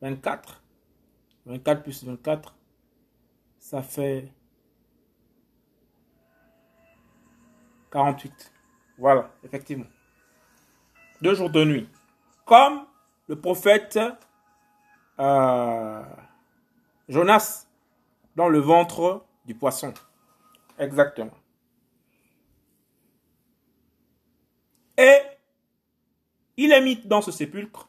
24. 0.00 0.62
24 1.46 1.82
plus 1.82 2.04
24. 2.04 2.56
Ça 3.58 3.82
fait 3.82 4.32
48. 7.94 8.52
Voilà, 8.98 9.30
effectivement. 9.44 9.86
Deux 11.22 11.34
jours 11.34 11.48
de 11.48 11.64
nuit. 11.64 11.88
Comme 12.44 12.84
le 13.28 13.40
prophète 13.40 13.98
euh, 15.20 16.02
Jonas 17.08 17.68
dans 18.34 18.48
le 18.48 18.58
ventre 18.58 19.24
du 19.46 19.54
poisson. 19.54 19.94
Exactement. 20.76 21.38
Et 24.98 25.18
il 26.56 26.72
est 26.72 26.82
mis 26.82 26.96
dans 26.96 27.22
ce 27.22 27.30
sépulcre. 27.30 27.88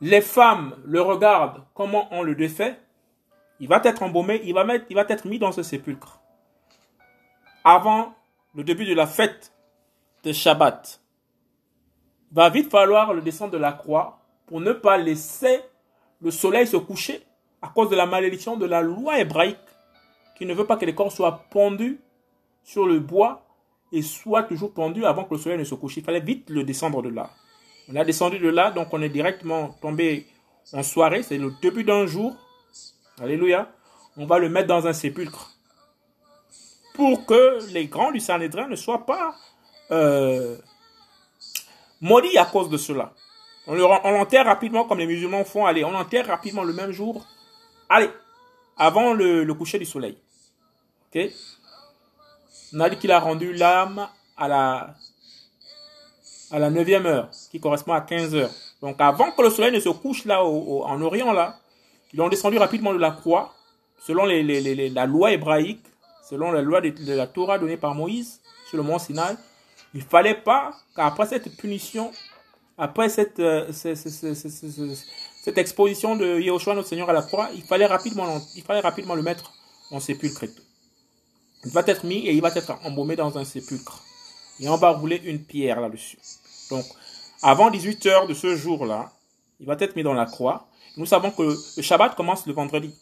Les 0.00 0.20
femmes 0.20 0.76
le 0.84 1.00
regardent 1.00 1.64
comment 1.72 2.08
on 2.10 2.24
le 2.24 2.34
défait. 2.34 2.80
Il 3.60 3.68
va 3.68 3.80
être 3.84 4.02
embaumé, 4.02 4.40
il 4.44 4.54
va, 4.54 4.64
mettre, 4.64 4.86
il 4.90 4.96
va 4.96 5.06
être 5.08 5.24
mis 5.24 5.38
dans 5.38 5.52
ce 5.52 5.62
sépulcre 5.62 6.21
avant 7.64 8.14
le 8.54 8.64
début 8.64 8.86
de 8.86 8.94
la 8.94 9.06
fête 9.06 9.52
de 10.24 10.32
Shabbat. 10.32 11.00
Il 12.30 12.34
va 12.34 12.50
vite 12.50 12.70
falloir 12.70 13.12
le 13.12 13.20
descendre 13.20 13.52
de 13.52 13.58
la 13.58 13.72
croix 13.72 14.20
pour 14.46 14.60
ne 14.60 14.72
pas 14.72 14.98
laisser 14.98 15.60
le 16.20 16.30
soleil 16.30 16.66
se 16.66 16.76
coucher 16.76 17.22
à 17.60 17.68
cause 17.68 17.90
de 17.90 17.96
la 17.96 18.06
malédiction 18.06 18.56
de 18.56 18.66
la 18.66 18.80
loi 18.80 19.18
hébraïque 19.18 19.58
qui 20.36 20.46
ne 20.46 20.54
veut 20.54 20.66
pas 20.66 20.76
que 20.76 20.84
les 20.84 20.94
corps 20.94 21.12
soient 21.12 21.44
pendus 21.50 22.00
sur 22.62 22.86
le 22.86 22.98
bois 22.98 23.46
et 23.92 24.02
soient 24.02 24.42
toujours 24.44 24.72
pendus 24.72 25.04
avant 25.04 25.24
que 25.24 25.34
le 25.34 25.40
soleil 25.40 25.58
ne 25.58 25.64
se 25.64 25.74
couche. 25.74 25.96
Il 25.98 26.04
fallait 26.04 26.20
vite 26.20 26.48
le 26.48 26.64
descendre 26.64 27.02
de 27.02 27.08
là. 27.08 27.30
On 27.88 27.96
a 27.96 28.04
descendu 28.04 28.38
de 28.38 28.48
là, 28.48 28.70
donc 28.70 28.88
on 28.92 29.02
est 29.02 29.08
directement 29.08 29.70
tombé 29.80 30.26
en 30.72 30.82
soirée. 30.82 31.22
C'est 31.22 31.38
le 31.38 31.52
début 31.60 31.84
d'un 31.84 32.06
jour. 32.06 32.36
Alléluia. 33.20 33.70
On 34.16 34.26
va 34.26 34.38
le 34.38 34.48
mettre 34.48 34.68
dans 34.68 34.86
un 34.86 34.92
sépulcre 34.92 35.51
pour 36.94 37.26
que 37.26 37.72
les 37.72 37.86
grands 37.86 38.12
du 38.12 38.20
Sanhédrin 38.20 38.68
ne 38.68 38.76
soient 38.76 39.06
pas 39.06 39.34
euh, 39.90 40.56
maudits 42.00 42.38
à 42.38 42.44
cause 42.44 42.68
de 42.68 42.76
cela. 42.76 43.12
On 43.66 43.74
l'enterre 43.76 44.46
rapidement 44.46 44.84
comme 44.84 44.98
les 44.98 45.06
musulmans 45.06 45.44
font. 45.44 45.66
Allez, 45.66 45.84
on 45.84 45.92
l'enterre 45.92 46.26
rapidement 46.26 46.64
le 46.64 46.72
même 46.72 46.90
jour. 46.90 47.24
Allez, 47.88 48.10
avant 48.76 49.14
le, 49.14 49.46
coucher 49.54 49.78
du 49.78 49.84
soleil. 49.84 50.18
Ok? 51.14 51.30
On 52.74 52.80
a 52.80 52.90
dit 52.90 52.96
qu'il 52.96 53.12
a 53.12 53.20
rendu 53.20 53.52
l'âme 53.52 54.08
à 54.36 54.48
la 54.48 54.94
à 56.50 56.58
la 56.58 56.68
9 56.68 57.06
heure, 57.06 57.30
qui 57.50 57.60
correspond 57.60 57.92
à 57.92 58.02
15 58.02 58.34
heures. 58.34 58.50
Donc 58.82 58.96
avant 58.98 59.30
que 59.30 59.40
le 59.40 59.48
soleil 59.48 59.72
ne 59.72 59.80
se 59.80 59.88
couche 59.88 60.26
là 60.26 60.44
en 60.44 61.00
Orient, 61.00 61.32
là, 61.32 61.56
ils 62.12 62.20
ont 62.20 62.28
descendu 62.28 62.58
rapidement 62.58 62.92
de 62.92 62.98
la 62.98 63.10
croix, 63.10 63.54
selon 64.06 64.26
la 64.26 65.06
loi 65.06 65.32
hébraïque, 65.32 65.84
selon 66.32 66.50
la 66.50 66.62
loi 66.62 66.80
de, 66.80 67.12
la 67.12 67.26
Torah 67.26 67.58
donnée 67.58 67.76
par 67.76 67.94
Moïse 67.94 68.40
sur 68.66 68.78
le 68.78 68.82
mont 68.82 68.98
Sinaï, 68.98 69.36
il 69.92 70.00
fallait 70.00 70.34
pas 70.34 70.72
qu'après 70.96 71.26
cette 71.26 71.54
punition, 71.58 72.10
après 72.78 73.10
cette, 73.10 73.38
euh, 73.38 73.70
cette, 73.70 75.58
exposition 75.58 76.16
de 76.16 76.40
Yehoshua, 76.40 76.74
notre 76.74 76.88
Seigneur, 76.88 77.10
à 77.10 77.12
la 77.12 77.20
croix, 77.20 77.50
il 77.54 77.62
fallait 77.62 77.84
rapidement, 77.84 78.40
il 78.56 78.62
fallait 78.62 78.80
rapidement 78.80 79.14
le 79.14 79.20
mettre 79.20 79.52
en 79.90 80.00
sépulcre. 80.00 80.46
Il 81.66 81.70
va 81.70 81.82
être 81.86 82.04
mis 82.04 82.26
et 82.26 82.32
il 82.32 82.40
va 82.40 82.48
être 82.48 82.78
embaumé 82.82 83.14
dans 83.14 83.36
un 83.36 83.44
sépulcre. 83.44 84.02
Et 84.58 84.70
on 84.70 84.76
va 84.78 84.88
rouler 84.88 85.20
une 85.24 85.44
pierre 85.44 85.82
là-dessus. 85.82 86.16
Donc, 86.70 86.86
avant 87.42 87.70
18 87.70 88.06
heures 88.06 88.26
de 88.26 88.32
ce 88.32 88.56
jour-là, 88.56 89.12
il 89.60 89.66
va 89.66 89.76
être 89.78 89.96
mis 89.96 90.02
dans 90.02 90.14
la 90.14 90.24
croix. 90.24 90.66
Nous 90.96 91.04
savons 91.04 91.30
que 91.30 91.42
le 91.42 91.82
Shabbat 91.82 92.14
commence 92.14 92.46
le 92.46 92.54
vendredi. 92.54 92.94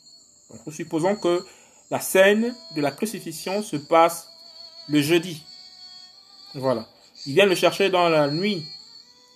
Donc, 0.51 0.67
nous 0.67 0.73
supposons 0.73 1.15
que 1.15 1.45
la 1.91 2.01
scène 2.01 2.55
de 2.77 2.81
la 2.81 2.91
crucifixion 2.91 3.63
se 3.63 3.77
passe 3.77 4.29
le 4.89 5.03
jeudi. 5.03 5.43
Voilà. 6.55 6.87
Il 7.27 7.35
vient 7.35 7.47
le 7.47 7.55
chercher 7.55 7.91
dans 7.91 8.09
la 8.09 8.29
nuit 8.29 8.65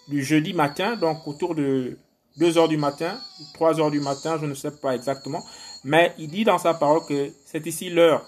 du 0.08 0.24
jeudi 0.24 0.52
matin, 0.52 0.96
donc 0.96 1.26
autour 1.26 1.54
de 1.54 1.98
2 2.36 2.58
heures 2.58 2.68
du 2.68 2.76
matin, 2.76 3.18
3 3.54 3.80
heures 3.80 3.90
du 3.90 4.00
matin, 4.00 4.38
je 4.40 4.46
ne 4.46 4.54
sais 4.54 4.70
pas 4.70 4.94
exactement. 4.94 5.44
Mais 5.84 6.14
il 6.18 6.28
dit 6.28 6.44
dans 6.44 6.58
sa 6.58 6.74
parole 6.74 7.04
que 7.06 7.32
c'est 7.46 7.66
ici 7.66 7.90
l'heure 7.90 8.26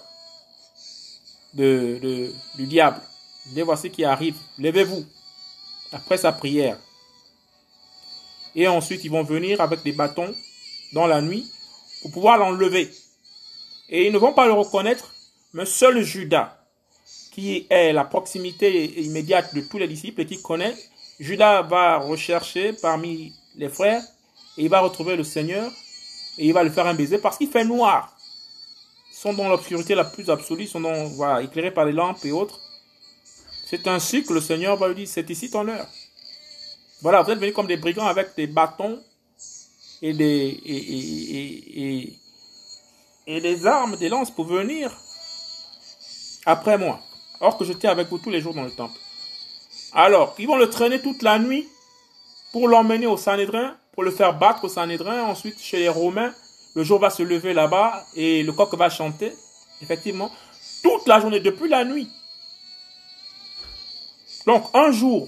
du 1.53 2.31
diable. 2.57 3.01
Dit 3.47 3.61
voici 3.61 3.89
qui 3.89 4.03
arrive. 4.03 4.37
Levez-vous. 4.59 5.05
Après 5.91 6.17
sa 6.17 6.31
prière. 6.31 6.77
Et 8.55 8.67
ensuite, 8.67 9.03
ils 9.03 9.11
vont 9.11 9.23
venir 9.23 9.61
avec 9.61 9.83
des 9.83 9.93
bâtons 9.93 10.33
dans 10.93 11.07
la 11.07 11.21
nuit 11.21 11.49
pour 12.01 12.11
pouvoir 12.11 12.37
l'enlever. 12.37 12.91
Et 13.89 14.07
ils 14.07 14.13
ne 14.13 14.17
vont 14.17 14.33
pas 14.33 14.45
le 14.47 14.53
reconnaître, 14.53 15.13
mais 15.53 15.65
seul 15.65 16.01
Judas, 16.01 16.57
qui 17.31 17.67
est 17.69 17.93
la 17.93 18.03
proximité 18.03 18.99
immédiate 19.01 19.53
de 19.55 19.61
tous 19.61 19.77
les 19.77 19.87
disciples 19.87 20.21
et 20.21 20.25
qui 20.25 20.41
connaît, 20.41 20.75
Judas 21.19 21.61
va 21.63 21.97
rechercher 21.97 22.73
parmi 22.73 23.33
les 23.55 23.69
frères 23.69 24.01
et 24.57 24.63
il 24.63 24.69
va 24.69 24.81
retrouver 24.81 25.15
le 25.15 25.23
Seigneur 25.23 25.71
et 26.37 26.47
il 26.47 26.53
va 26.53 26.63
le 26.63 26.69
faire 26.69 26.85
un 26.85 26.93
baiser 26.93 27.17
parce 27.17 27.37
qu'il 27.37 27.49
fait 27.49 27.63
noir. 27.63 28.15
Ils 29.11 29.17
sont 29.17 29.33
dans 29.33 29.49
l'obscurité 29.49 29.95
la 29.95 30.03
plus 30.03 30.29
absolue, 30.29 30.63
ils 30.63 30.67
sont 30.67 30.81
dans, 30.81 31.39
éclairés 31.39 31.71
par 31.71 31.85
les 31.85 31.91
lampes 31.91 32.23
et 32.25 32.31
autres. 32.31 32.59
C'est 33.65 33.87
ainsi 33.87 34.23
que 34.23 34.33
le 34.33 34.41
Seigneur 34.41 34.77
va 34.77 34.87
lui 34.87 34.95
dire, 34.95 35.07
c'est 35.07 35.29
ici 35.29 35.49
ton 35.49 35.67
heure. 35.67 35.87
Voilà, 37.01 37.21
vous 37.21 37.31
êtes 37.31 37.39
venus 37.39 37.53
comme 37.53 37.67
des 37.67 37.77
brigands 37.77 38.07
avec 38.07 38.35
des 38.35 38.47
bâtons 38.47 38.99
et 40.01 40.13
des, 40.13 40.59
et, 40.65 42.03
et, 42.03 42.13
des 43.27 43.67
armes, 43.67 43.97
des 43.97 44.09
lances 44.09 44.31
pour 44.31 44.45
venir 44.45 44.91
après 46.45 46.77
moi. 46.77 46.99
Or 47.39 47.57
que 47.57 47.65
j'étais 47.65 47.87
avec 47.87 48.07
vous 48.09 48.17
tous 48.17 48.29
les 48.29 48.41
jours 48.41 48.53
dans 48.53 48.63
le 48.63 48.71
temple. 48.71 48.97
Alors, 49.93 50.33
ils 50.39 50.47
vont 50.47 50.55
le 50.55 50.69
traîner 50.69 51.01
toute 51.01 51.21
la 51.21 51.37
nuit 51.37 51.67
pour 52.51 52.67
l'emmener 52.67 53.05
au 53.05 53.17
Sanhédrin, 53.17 53.75
pour 53.93 54.03
le 54.03 54.11
faire 54.11 54.37
battre 54.37 54.63
au 54.63 54.69
Sanhédrin. 54.69 55.23
Ensuite, 55.23 55.59
chez 55.59 55.77
les 55.79 55.89
Romains, 55.89 56.33
le 56.75 56.83
jour 56.83 56.99
va 56.99 57.09
se 57.09 57.21
lever 57.21 57.53
là-bas 57.53 58.05
et 58.15 58.43
le 58.43 58.51
coq 58.53 58.73
va 58.75 58.89
chanter. 58.89 59.33
Effectivement, 59.81 60.31
toute 60.81 61.05
la 61.07 61.19
journée, 61.19 61.39
depuis 61.39 61.69
la 61.69 61.83
nuit. 61.83 62.09
Donc, 64.45 64.63
un 64.73 64.91
jour 64.91 65.27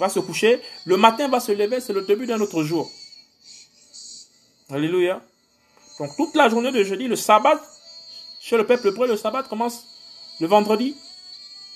va 0.00 0.08
se 0.08 0.18
coucher, 0.18 0.60
le 0.84 0.96
matin 0.96 1.28
va 1.28 1.40
se 1.40 1.52
lever, 1.52 1.80
c'est 1.80 1.92
le 1.92 2.02
début 2.02 2.26
d'un 2.26 2.40
autre 2.40 2.62
jour. 2.64 2.90
Alléluia. 4.70 5.22
Donc, 5.98 6.16
toute 6.16 6.34
la 6.34 6.48
journée 6.48 6.70
de 6.70 6.82
jeudi, 6.84 7.08
le 7.08 7.16
sabbat, 7.16 7.60
chez 8.40 8.56
le 8.56 8.66
peuple 8.66 8.88
hébreu, 8.88 9.08
le 9.08 9.16
sabbat 9.16 9.42
commence 9.42 9.84
le 10.40 10.46
vendredi 10.46 10.96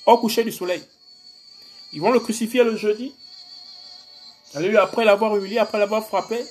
au 0.07 0.19
coucher 0.19 0.45
du 0.45 0.52
soleil. 0.52 0.83
Ils 1.93 2.00
vont 2.00 2.12
le 2.12 2.21
crucifier 2.21 2.64
le 2.64 2.76
jeudi. 2.76 3.14
Après 4.55 5.05
l'avoir 5.05 5.37
humilié, 5.37 5.59
après 5.59 5.79
l'avoir 5.79 6.07
frappé, 6.07 6.45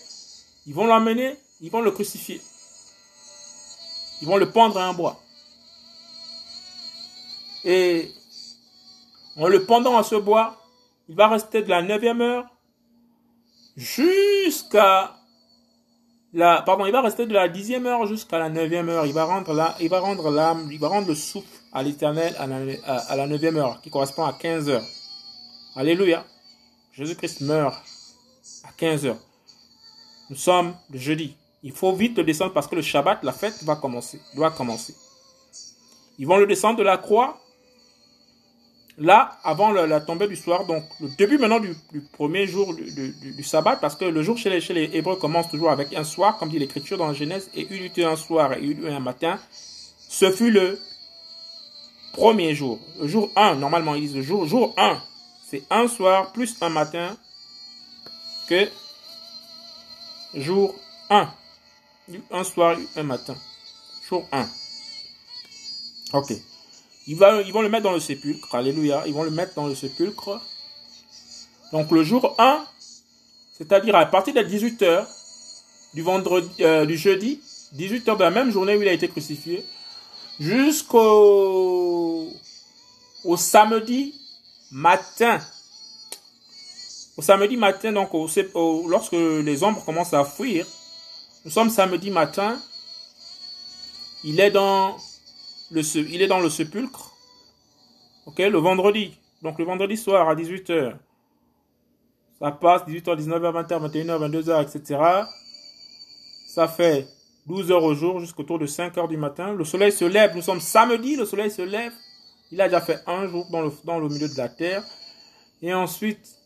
ils 0.67 0.73
vont 0.73 0.85
l'emmener, 0.85 1.37
ils 1.61 1.71
vont 1.71 1.81
le 1.81 1.91
crucifier. 1.91 2.41
Ils 4.21 4.27
vont 4.27 4.37
le 4.37 4.51
pendre 4.51 4.77
à 4.77 4.85
un 4.85 4.93
bois. 4.93 5.19
Et 7.63 8.11
en 9.37 9.47
le 9.47 9.65
pendant 9.65 9.97
à 9.97 10.03
ce 10.03 10.15
bois, 10.15 10.61
il 11.07 11.15
va 11.15 11.27
rester 11.27 11.61
de 11.61 11.69
la 11.69 11.81
neuvième 11.81 12.21
heure 12.21 12.45
jusqu'à 13.77 15.15
la, 16.33 16.61
pardon, 16.61 16.85
il 16.85 16.91
va 16.91 17.01
rester 17.01 17.25
de 17.25 17.33
la 17.33 17.50
dixième 17.50 17.85
heure 17.85 18.05
jusqu'à 18.05 18.39
la 18.39 18.50
neuvième 18.50 18.88
heure. 18.88 19.05
Il 19.05 19.13
va 19.13 19.25
rendre 19.25 19.53
la, 19.53 19.75
il 19.81 19.89
va 19.89 20.00
rendre 20.00 20.29
l'âme, 20.31 20.69
il 20.71 20.79
va 20.79 20.88
rendre 20.88 21.07
le 21.07 21.15
souffle 21.15 21.47
à 21.73 21.83
l'éternel 21.83 22.35
à 22.38 23.15
la, 23.15 23.27
neuvième 23.27 23.57
heure, 23.57 23.81
qui 23.81 23.89
correspond 23.89 24.25
à 24.25 24.33
15 24.33 24.69
heures. 24.69 24.85
Alléluia. 25.75 26.25
Jésus-Christ 26.93 27.41
meurt 27.41 27.75
à 28.63 28.71
15 28.77 29.05
heures. 29.05 29.19
Nous 30.29 30.35
sommes 30.35 30.73
le 30.89 31.00
jeudi. 31.00 31.35
Il 31.63 31.73
faut 31.73 31.93
vite 31.93 32.19
descendre 32.19 32.53
parce 32.53 32.67
que 32.67 32.75
le 32.75 32.81
Shabbat, 32.81 33.23
la 33.23 33.33
fête, 33.33 33.63
va 33.63 33.75
commencer, 33.75 34.19
doit 34.35 34.51
commencer. 34.51 34.95
Ils 36.17 36.27
vont 36.27 36.37
le 36.37 36.48
descendre 36.48 36.79
de 36.79 36.83
la 36.83 36.98
croix. 36.98 37.39
Là, 38.97 39.37
avant 39.43 39.71
la, 39.71 40.01
tombée 40.01 40.27
du 40.27 40.35
soir, 40.35 40.65
donc 40.65 40.83
le 40.99 41.07
début 41.17 41.37
maintenant 41.37 41.59
du, 41.59 41.73
premier 42.11 42.45
jour 42.45 42.73
du, 42.75 43.43
sabbat, 43.43 43.77
parce 43.77 43.95
que 43.95 44.05
le 44.05 44.21
jour 44.21 44.37
chez 44.37 44.49
les, 44.49 44.89
Hébreux 44.93 45.15
commence 45.15 45.49
toujours 45.49 45.71
avec 45.71 45.93
un 45.93 46.03
soir, 46.03 46.37
comme 46.37 46.49
dit 46.49 46.59
l'Écriture 46.59 46.97
dans 46.97 47.07
la 47.07 47.13
Genèse, 47.13 47.49
et 47.55 47.67
il 47.71 47.85
eut 47.85 48.03
un 48.03 48.17
soir 48.17 48.53
et 48.53 48.59
il 48.61 48.81
eut 48.81 48.89
un 48.89 48.99
matin. 48.99 49.39
Ce 50.09 50.29
fut 50.29 50.51
le 50.51 50.77
premier 52.11 52.53
jour. 52.53 52.79
Le 52.99 53.07
jour 53.07 53.31
1, 53.35 53.55
normalement 53.55 53.95
ils 53.95 54.01
disent 54.01 54.15
le 54.15 54.23
jour, 54.23 54.45
jour 54.45 54.73
1 54.77 55.01
c'est 55.51 55.63
un 55.69 55.89
soir 55.89 56.31
plus 56.31 56.55
un 56.61 56.69
matin 56.69 57.17
que 58.47 58.69
jour 60.33 60.73
1. 61.09 61.29
Un 62.31 62.43
soir, 62.45 62.77
un 62.95 63.03
matin. 63.03 63.35
Jour 64.07 64.25
1. 64.31 64.47
Ok. 66.13 66.31
Ils, 67.07 67.18
vont 67.18 67.61
le 67.61 67.70
mettre 67.70 67.83
dans 67.83 67.94
le 67.94 68.00
sépulcre. 68.00 68.53
Alléluia. 68.55 69.03
Ils 69.07 69.14
vont 69.14 69.24
le 69.24 69.31
mettre 69.31 69.53
dans 69.55 69.68
le 69.68 69.75
sépulcre. 69.75 70.40
Donc 71.72 71.92
le 71.92 72.03
jour 72.03 72.35
1, 72.37 72.66
c'est-à-dire 73.57 73.96
à 73.96 74.05
partir 74.05 74.33
de 74.33 74.42
18h 74.42 75.05
du 75.94 76.01
vendredi, 76.01 76.50
euh, 76.61 76.85
du 76.85 76.98
jeudi, 76.98 77.42
18h 77.75 78.18
de 78.18 78.24
la 78.24 78.31
même 78.31 78.51
journée 78.51 78.75
où 78.75 78.81
il 78.81 78.87
a 78.87 78.94
été 78.94 79.07
crucifié, 79.07 79.66
jusqu'au 80.40 82.27
au 83.24 83.37
samedi 83.37 84.14
matin. 84.72 85.40
Au 87.18 87.22
samedi 87.22 87.57
matin, 87.57 87.92
donc 87.92 88.09
lorsque 88.87 89.14
les 89.14 89.64
ombres 89.64 89.83
commencent 89.85 90.14
à 90.14 90.25
fuir, 90.25 90.66
nous 91.46 91.51
sommes 91.51 91.70
samedi 91.70 92.09
matin, 92.09 92.59
il 94.24 94.40
est 94.40 94.51
dans 94.51 94.98
il 95.72 96.22
est 96.22 96.27
dans 96.27 96.40
le 96.40 96.50
sépulcre. 96.50 97.16
Ok, 98.25 98.40
le 98.40 98.57
vendredi. 98.57 99.18
Donc 99.42 99.57
le 99.57 99.66
vendredi 99.66 99.98
soir 99.98 100.29
à 100.29 100.36
18h. 100.36 100.96
Ça 102.40 102.51
passe 102.51 102.84
18h, 102.84 103.18
19h, 103.18 103.68
20h, 103.68 103.92
21h, 103.92 104.29
22h, 104.29 104.64
etc. 104.64 105.00
Ça 106.48 106.68
fait 106.68 107.07
12 107.48 107.72
heures 107.72 107.84
au 107.84 107.94
jour 107.96 108.20
jusqu'au 108.20 108.57
de 108.57 108.66
5 108.66 108.96
h 108.96 109.07
du 109.07 109.18
matin. 109.18 109.53
Le 109.53 109.64
soleil 109.64 109.92
se 109.92 110.05
lève. 110.05 110.36
Nous 110.36 110.42
sommes 110.42 110.60
samedi, 110.60 111.16
le 111.16 111.25
soleil 111.25 111.51
se 111.51 111.62
lève. 111.62 111.94
Il 112.51 112.60
a 112.60 112.68
déjà 112.68 112.81
fait 112.81 113.00
un 113.07 113.27
jour 113.27 113.48
dans 113.51 113.62
le, 113.62 113.72
dans 113.84 114.00
le 114.00 114.10
milieu 114.10 114.27
de 114.27 114.38
la 114.38 114.50
terre. 114.50 114.84
Et 115.62 115.74
ensuite, 115.74 116.38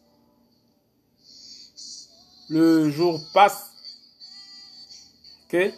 le 2.49 2.89
jour 2.89 3.19
passe. 3.33 3.71
Ok? 5.45 5.73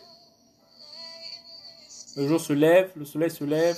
Le 2.17 2.27
jour 2.27 2.41
se 2.41 2.51
lève, 2.51 2.91
le 2.95 3.05
soleil 3.05 3.29
se 3.29 3.43
lève. 3.43 3.77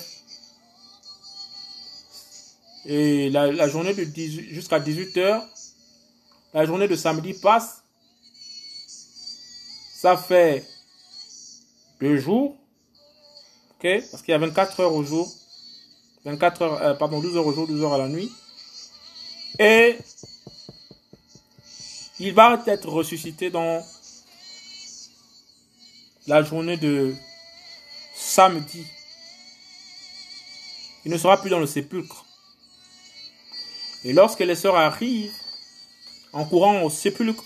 Et 2.86 3.30
la, 3.30 3.68
journée 3.68 3.94
de 3.94 4.04
jusqu'à 4.04 4.80
18h, 4.80 5.44
la 6.54 6.66
journée 6.66 6.88
de 6.88 6.96
samedi 6.96 7.34
passe. 7.34 7.84
Ça 9.94 10.16
fait 10.16 10.66
deux 12.00 12.16
jours. 12.16 12.56
Parce 13.82 14.22
qu'il 14.22 14.32
y 14.32 14.36
a 14.36 14.38
24 14.38 14.80
heures 14.80 14.94
au 14.94 15.04
jour. 15.04 15.30
24 16.24 16.62
heures, 16.62 16.82
euh, 16.82 16.94
pardon, 16.94 17.20
12 17.20 17.36
heures 17.36 17.46
au 17.46 17.54
jour, 17.54 17.68
12 17.68 17.84
heures 17.84 17.94
à 17.94 17.98
la 17.98 18.08
nuit. 18.08 18.32
Et 19.60 19.98
il 22.20 22.34
va 22.34 22.64
être 22.68 22.88
ressuscité 22.88 23.50
dans 23.50 23.86
la 26.28 26.42
journée 26.44 26.78
de 26.78 27.14
samedi. 28.40 28.86
Il 31.04 31.12
ne 31.12 31.18
sera 31.18 31.36
plus 31.42 31.50
dans 31.50 31.60
le 31.60 31.68
sépulcre. 31.68 32.24
Et 34.06 34.14
lorsque 34.14 34.40
les 34.40 34.56
sœurs 34.56 34.78
arrivent 34.78 35.34
en 36.32 36.46
courant 36.46 36.84
au 36.84 36.90
sépulcre, 36.90 37.44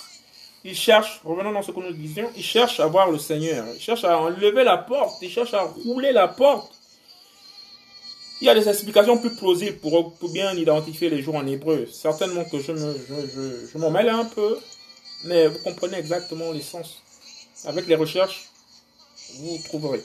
ils 0.63 0.75
cherchent, 0.75 1.19
revenons 1.25 1.51
dans 1.51 1.63
ce 1.63 1.71
que 1.71 1.79
nous 1.79 1.93
disions, 1.93 2.29
ils 2.37 2.43
cherchent 2.43 2.79
à 2.79 2.85
voir 2.85 3.09
le 3.09 3.17
Seigneur. 3.17 3.65
Ils 3.73 3.81
cherchent 3.81 4.03
à 4.03 4.19
enlever 4.19 4.63
la 4.63 4.77
porte. 4.77 5.15
Ils 5.23 5.31
cherchent 5.31 5.55
à 5.55 5.63
rouler 5.63 6.11
la 6.11 6.27
porte. 6.27 6.71
Il 8.39 8.45
y 8.45 8.49
a 8.51 8.53
des 8.53 8.69
explications 8.69 9.17
plus 9.17 9.35
plausibles 9.35 9.79
pour, 9.79 10.13
bien 10.31 10.53
identifier 10.53 11.09
les 11.09 11.23
jours 11.23 11.37
en 11.37 11.47
hébreu. 11.47 11.87
Certainement 11.91 12.45
que 12.45 12.59
je, 12.59 12.71
je, 12.75 13.77
m'en 13.79 13.89
mêle 13.89 14.09
un 14.09 14.25
peu, 14.25 14.59
mais 15.23 15.47
vous 15.47 15.57
comprenez 15.63 15.97
exactement 15.97 16.51
les 16.51 16.61
sens. 16.61 17.01
Avec 17.65 17.87
les 17.87 17.95
recherches, 17.95 18.49
vous 19.39 19.57
trouverez. 19.65 20.03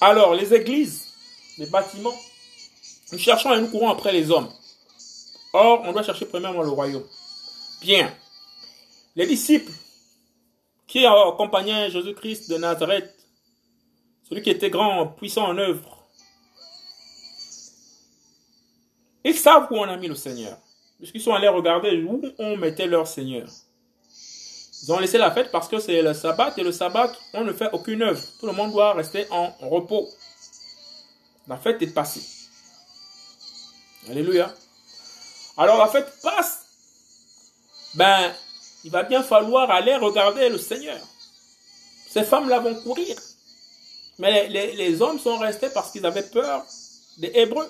Alors, 0.00 0.34
les 0.34 0.52
églises, 0.52 1.08
les 1.58 1.66
bâtiments, 1.66 2.14
nous 3.12 3.18
cherchons 3.18 3.54
et 3.54 3.60
nous 3.60 3.68
courons 3.68 3.90
après 3.90 4.12
les 4.12 4.30
hommes. 4.30 4.50
Or, 5.52 5.82
on 5.84 5.92
doit 5.92 6.02
chercher 6.02 6.26
premièrement 6.26 6.62
le 6.62 6.70
royaume. 6.70 7.06
Bien. 7.80 8.12
Les 9.14 9.26
disciples 9.26 9.72
qui 10.86 11.06
accompagnaient 11.06 11.90
Jésus-Christ 11.90 12.50
de 12.50 12.58
Nazareth, 12.58 13.14
celui 14.28 14.42
qui 14.42 14.50
était 14.50 14.70
grand, 14.70 15.06
puissant 15.06 15.46
en 15.46 15.58
œuvre, 15.58 15.96
Ils 19.26 19.34
savent 19.34 19.66
où 19.72 19.76
on 19.76 19.82
a 19.82 19.96
mis 19.96 20.06
le 20.06 20.14
Seigneur. 20.14 20.56
Puisqu'ils 20.98 21.20
sont 21.20 21.34
allés 21.34 21.48
regarder 21.48 22.00
où 22.00 22.22
on 22.38 22.56
mettait 22.56 22.86
leur 22.86 23.08
Seigneur. 23.08 23.48
Ils 24.86 24.92
ont 24.92 25.00
laissé 25.00 25.18
la 25.18 25.32
fête 25.32 25.50
parce 25.50 25.66
que 25.66 25.80
c'est 25.80 26.00
le 26.00 26.14
sabbat 26.14 26.54
et 26.56 26.62
le 26.62 26.70
sabbat, 26.70 27.12
on 27.34 27.42
ne 27.42 27.52
fait 27.52 27.68
aucune 27.72 28.02
œuvre. 28.02 28.22
Tout 28.38 28.46
le 28.46 28.52
monde 28.52 28.70
doit 28.70 28.92
rester 28.92 29.26
en 29.30 29.50
repos. 29.60 30.08
La 31.48 31.56
fête 31.56 31.82
est 31.82 31.88
passée. 31.88 32.22
Alléluia. 34.08 34.54
Alors 35.56 35.78
la 35.78 35.88
fête 35.88 36.06
passe. 36.22 36.66
Ben, 37.94 38.32
il 38.84 38.92
va 38.92 39.02
bien 39.02 39.24
falloir 39.24 39.68
aller 39.72 39.96
regarder 39.96 40.48
le 40.48 40.58
Seigneur. 40.58 41.00
Ces 42.08 42.22
femmes-là 42.22 42.60
vont 42.60 42.76
courir. 42.76 43.16
Mais 44.18 44.46
les, 44.48 45.02
hommes 45.02 45.18
sont 45.18 45.38
restés 45.38 45.68
parce 45.70 45.90
qu'ils 45.90 46.06
avaient 46.06 46.22
peur 46.22 46.64
des 47.18 47.32
Hébreux. 47.34 47.68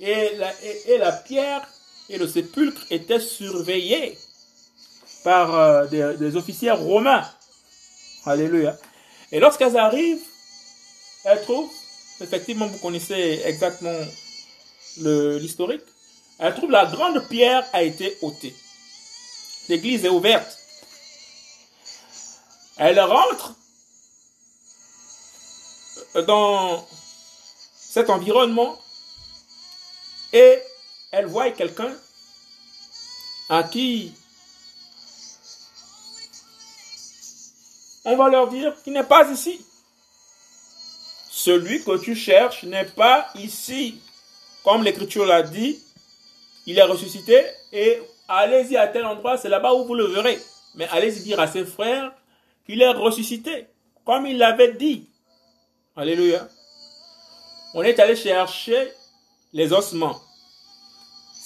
Et 0.00 0.34
la, 0.36 0.52
et, 0.62 0.98
la, 0.98 1.12
pierre 1.12 1.66
et 2.08 2.18
le 2.18 2.26
sépulcre 2.26 2.82
étaient 2.90 3.20
surveillés 3.20 4.18
par 5.26 5.58
euh, 5.58 5.86
des, 5.88 6.36
officiers 6.36 6.70
romains. 6.70 7.28
Alléluia. 8.26 8.76
Et 9.32 9.40
lorsqu'elles 9.40 9.76
arrivent, 9.76 10.22
elles 11.24 11.42
trouvent, 11.42 11.68
effectivement, 12.20 12.68
vous 12.68 12.78
connaissez 12.78 13.42
exactement 13.44 13.98
l'historique, 14.98 15.82
elles 16.38 16.54
trouvent 16.54 16.70
la 16.70 16.86
grande 16.86 17.26
pierre 17.26 17.64
a 17.72 17.82
été 17.82 18.16
ôtée. 18.22 18.54
L'église 19.68 20.04
est 20.04 20.10
ouverte. 20.10 20.56
Elles 22.76 23.00
rentrent 23.00 23.56
dans 26.24 26.86
cet 27.74 28.10
environnement 28.10 28.78
et 30.32 30.62
elle 31.10 31.26
voit 31.26 31.50
quelqu'un 31.50 31.92
à 33.48 33.64
qui 33.64 34.14
on 38.06 38.16
va 38.16 38.28
leur 38.28 38.48
dire 38.48 38.72
qu'il 38.82 38.92
n'est 38.92 39.02
pas 39.02 39.30
ici. 39.30 39.60
Celui 41.28 41.82
que 41.84 41.98
tu 41.98 42.14
cherches 42.14 42.62
n'est 42.62 42.86
pas 42.86 43.28
ici. 43.34 44.00
Comme 44.64 44.84
l'Écriture 44.84 45.26
l'a 45.26 45.42
dit, 45.42 45.78
il 46.66 46.78
est 46.78 46.82
ressuscité 46.82 47.44
et 47.72 48.00
allez-y 48.28 48.76
à 48.76 48.86
tel 48.86 49.04
endroit, 49.04 49.36
c'est 49.36 49.48
là-bas 49.48 49.74
où 49.74 49.84
vous 49.84 49.94
le 49.94 50.06
verrez. 50.06 50.38
Mais 50.76 50.88
allez-y 50.88 51.22
dire 51.22 51.40
à 51.40 51.46
ses 51.46 51.64
frères 51.64 52.12
qu'il 52.64 52.80
est 52.80 52.90
ressuscité, 52.92 53.66
comme 54.04 54.26
il 54.26 54.38
l'avait 54.38 54.72
dit. 54.72 55.08
Alléluia. 55.96 56.48
On 57.74 57.82
est 57.82 57.98
allé 57.98 58.16
chercher 58.16 58.92
les 59.52 59.72
ossements. 59.72 60.20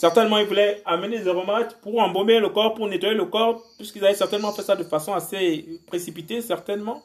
Certainement, 0.00 0.38
ils 0.38 0.46
voulaient 0.46 0.80
amener 0.86 1.18
des 1.18 1.28
aromates 1.28 1.78
pour 1.82 2.00
embaumer 2.00 2.40
le 2.40 2.48
corps, 2.48 2.72
pour 2.72 2.88
nettoyer 2.88 3.14
le 3.14 3.26
corps, 3.26 3.62
puisqu'ils 3.76 4.02
avaient 4.02 4.14
certainement 4.14 4.50
fait 4.50 4.62
ça 4.62 4.74
de 4.74 4.82
façon 4.82 5.12
assez 5.12 5.78
précipitée, 5.86 6.40
certainement, 6.40 7.02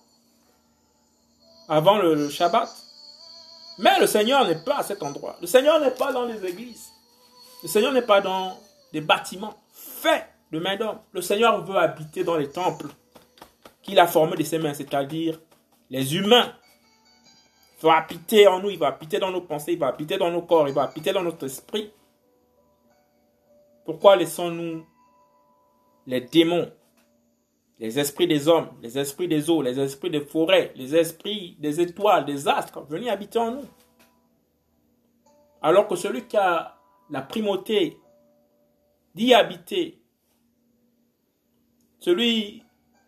avant 1.67 1.97
le, 1.97 2.29
Shabbat. 2.29 2.69
Mais 3.79 3.99
le 3.99 4.08
Seigneur 4.08 4.47
n'est 4.47 4.63
pas 4.63 4.77
à 4.77 4.84
cet 4.84 5.03
endroit. 5.03 5.36
Le 5.41 5.45
Seigneur 5.45 5.81
n'est 5.81 5.91
pas 5.91 6.13
dans 6.13 6.23
les 6.23 6.45
églises. 6.45 6.93
Le 7.63 7.67
Seigneur 7.67 7.91
n'est 7.91 8.01
pas 8.01 8.21
dans 8.21 8.58
des 8.93 9.01
bâtiments 9.01 9.55
faits 9.73 10.29
de 10.53 10.60
main 10.60 10.77
d'homme. 10.77 10.99
Le 11.12 11.21
Seigneur 11.21 11.65
veut 11.65 11.75
habiter 11.75 12.23
dans 12.23 12.38
les 12.38 12.49
temples 12.49 12.88
qu'il 13.81 13.99
a 13.99 14.08
formés 14.08 14.38
de 14.38 14.43
ses 14.43 14.58
mains, 14.58 14.73
c'est-à-dire 14.73 15.41
les 15.89 16.15
humains 16.15 16.49
va 17.81 17.97
habiter 17.97 18.47
en 18.47 18.62
nous, 18.62 18.69
il 18.69 18.79
va 18.79 18.88
habiter 18.88 19.19
dans 19.19 19.31
nos 19.31 19.41
pensées, 19.41 19.73
il 19.73 19.79
va 19.79 19.88
habiter 19.88 20.17
dans 20.17 20.31
nos 20.31 20.43
corps, 20.43 20.69
il 20.69 20.73
va 20.73 20.84
habiter 20.84 21.12
dans 21.12 21.23
notre 21.23 21.45
esprit. 21.45 21.91
Pourquoi 23.86 24.15
laissons-nous 24.15 24.84
les 26.08 26.21
démons, 26.21 26.71
les 27.80 28.00
esprits 28.00 28.28
des 28.28 28.48
hommes, 28.48 28.69
les 28.82 28.98
esprits 28.98 29.28
des 29.28 29.50
eaux, 29.50 29.62
les 29.62 29.80
esprits 29.80 30.10
des 30.10 30.21
forêts, 30.21 30.74
les 30.76 30.95
esprits 30.95 31.56
des 31.60 31.80
étoiles, 31.80 32.26
des 32.26 32.48
astres 32.48 32.82
venir 32.89 33.13
habiter 33.13 33.38
en 33.38 33.52
nous? 33.52 33.65
Alors 35.62 35.88
que 35.88 35.95
celui 35.95 36.26
qui 36.28 36.36
a 36.36 36.78
la 37.12 37.21
primauté 37.21 37.98
d'y 39.13 39.34
habiter, 39.34 40.02
celui 42.00 42.63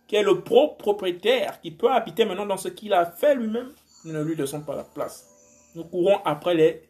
qui 0.08 0.16
est 0.16 0.24
le 0.24 0.42
propre 0.42 0.78
propriétaire, 0.78 1.60
qui 1.60 1.72
peut 1.72 1.92
habiter 1.92 2.24
maintenant 2.26 2.46
dans 2.46 2.58
ce 2.58 2.70
qu'il 2.70 2.94
a 2.94 3.06
fait 3.06 3.36
lui-même, 3.36 3.74
nous 4.06 4.14
ne 4.14 4.24
lui 4.24 4.36
laissons 4.36 4.62
pas 4.62 4.76
la 4.76 4.84
place. 4.84 5.72
Nous 5.76 5.84
courons 5.84 6.20
après 6.24 6.54
les 6.54 6.90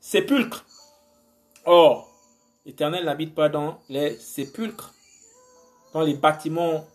sépulcres. 0.00 0.64
Or, 1.64 2.07
l'Éternel 2.68 3.06
n'habite 3.06 3.34
pas 3.34 3.48
dans 3.48 3.80
les 3.88 4.14
sépulcres, 4.18 4.92
dans 5.94 6.02
les 6.02 6.12
bâtiments 6.12 6.86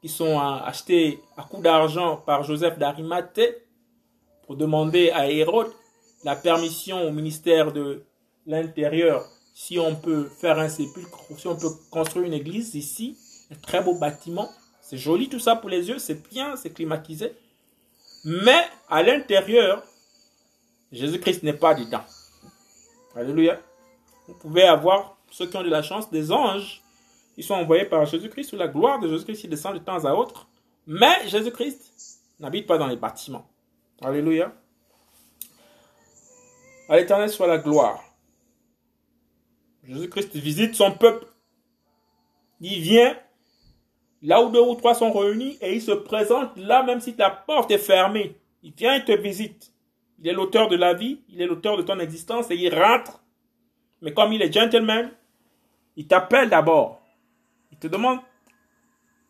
qui 0.00 0.08
sont 0.08 0.40
achetés 0.40 1.20
à 1.36 1.44
coup 1.44 1.62
d'argent 1.62 2.16
par 2.16 2.42
Joseph 2.42 2.78
d'Arimathée 2.80 3.64
pour 4.44 4.56
demander 4.56 5.10
à 5.12 5.30
Hérode 5.30 5.70
la 6.24 6.34
permission 6.34 7.06
au 7.06 7.12
ministère 7.12 7.72
de 7.72 8.02
l'Intérieur 8.44 9.24
si 9.54 9.78
on 9.78 9.94
peut 9.94 10.24
faire 10.24 10.58
un 10.58 10.68
sépulcre, 10.68 11.20
si 11.38 11.46
on 11.46 11.54
peut 11.54 11.70
construire 11.92 12.26
une 12.26 12.32
église 12.32 12.74
ici, 12.74 13.16
un 13.52 13.54
très 13.54 13.80
beau 13.80 13.94
bâtiment. 13.94 14.50
C'est 14.82 14.98
joli 14.98 15.28
tout 15.28 15.38
ça 15.38 15.54
pour 15.54 15.70
les 15.70 15.88
yeux, 15.88 16.00
c'est 16.00 16.28
bien, 16.28 16.56
c'est 16.56 16.70
climatisé. 16.70 17.32
Mais 18.24 18.64
à 18.88 19.04
l'intérieur, 19.04 19.84
Jésus-Christ 20.90 21.44
n'est 21.44 21.52
pas 21.52 21.74
dedans. 21.74 22.02
Alléluia. 23.14 23.60
Vous 24.26 24.34
pouvez 24.34 24.62
avoir, 24.62 25.18
ceux 25.30 25.46
qui 25.46 25.56
ont 25.56 25.62
de 25.62 25.68
la 25.68 25.82
chance, 25.82 26.10
des 26.10 26.32
anges 26.32 26.82
qui 27.34 27.42
sont 27.42 27.54
envoyés 27.54 27.84
par 27.84 28.06
Jésus-Christ 28.06 28.50
sous 28.50 28.56
la 28.56 28.68
gloire 28.68 29.00
de 29.00 29.08
Jésus-Christ 29.08 29.40
qui 29.40 29.48
descend 29.48 29.74
de 29.74 29.80
temps 29.80 30.04
à 30.04 30.14
autre. 30.14 30.48
Mais 30.86 31.28
Jésus-Christ 31.28 32.20
n'habite 32.40 32.66
pas 32.66 32.78
dans 32.78 32.86
les 32.86 32.96
bâtiments. 32.96 33.46
Alléluia. 34.02 34.52
À 36.88 36.96
l'éternel 36.96 37.30
soit 37.30 37.46
la 37.46 37.58
gloire. 37.58 38.02
Jésus-Christ 39.84 40.36
visite 40.36 40.74
son 40.74 40.92
peuple. 40.92 41.26
Il 42.60 42.80
vient 42.80 43.16
là 44.22 44.42
où 44.42 44.50
deux 44.50 44.60
ou 44.60 44.74
trois 44.74 44.94
sont 44.94 45.12
réunis 45.12 45.58
et 45.60 45.74
il 45.74 45.82
se 45.82 45.90
présente 45.90 46.56
là 46.56 46.82
même 46.82 47.00
si 47.00 47.14
ta 47.14 47.30
porte 47.30 47.70
est 47.70 47.78
fermée. 47.78 48.38
Il 48.62 48.72
vient 48.72 48.94
et 48.94 49.04
te 49.04 49.12
visite. 49.12 49.72
Il 50.18 50.28
est 50.28 50.32
l'auteur 50.32 50.68
de 50.68 50.76
la 50.76 50.94
vie, 50.94 51.20
il 51.28 51.42
est 51.42 51.46
l'auteur 51.46 51.76
de 51.76 51.82
ton 51.82 51.98
existence 51.98 52.50
et 52.50 52.56
il 52.56 52.74
rentre. 52.74 53.23
Mais 54.04 54.12
comme 54.12 54.34
il 54.34 54.42
est 54.42 54.52
gentleman, 54.52 55.10
il 55.96 56.06
t'appelle 56.06 56.50
d'abord. 56.50 57.00
Il 57.72 57.78
te 57.78 57.86
demande 57.86 58.18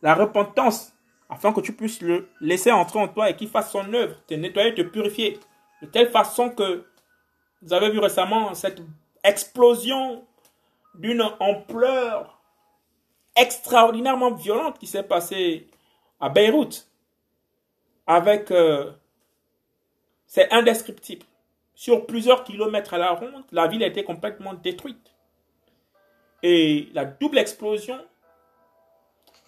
la 0.03 0.15
repentance 0.15 0.93
afin 1.31 1.53
que 1.53 1.61
tu 1.61 1.73
puisses 1.73 2.03
le 2.03 2.29
laisser 2.41 2.73
entrer 2.73 2.99
en 2.99 3.07
toi 3.07 3.31
et 3.31 3.37
qu'il 3.37 3.49
fasse 3.49 3.71
son 3.71 3.95
œuvre, 3.95 4.17
te 4.27 4.35
nettoyer, 4.35 4.75
te 4.75 4.83
purifier. 4.83 5.39
De 5.81 5.87
telle 5.87 6.11
façon 6.11 6.51
que 6.51 6.85
vous 7.63 7.73
avez 7.73 7.89
vu 7.91 8.01
récemment 8.01 8.53
cette 8.55 8.83
explosion 9.23 10.27
d'une 10.97 11.23
ampleur 11.39 12.43
extraordinairement 13.37 14.33
violente 14.33 14.81
qui 14.81 14.89
s'est 14.89 15.05
passée 15.05 15.69
à 16.19 16.29
Beyrouth. 16.31 16.89
Avec... 18.09 18.51
Euh, 18.51 18.91
c'est 20.27 20.53
indescriptible. 20.53 21.25
Sur 21.75 22.07
plusieurs 22.07 22.45
kilomètres 22.45 22.95
à 22.95 22.99
la 22.99 23.11
ronde, 23.11 23.45
la 23.51 23.67
ville 23.67 23.83
a 23.83 23.87
été 23.87 24.05
complètement 24.05 24.55
détruite. 24.55 25.15
Et 26.43 26.89
la 26.93 27.05
double 27.05 27.39
explosion 27.39 27.99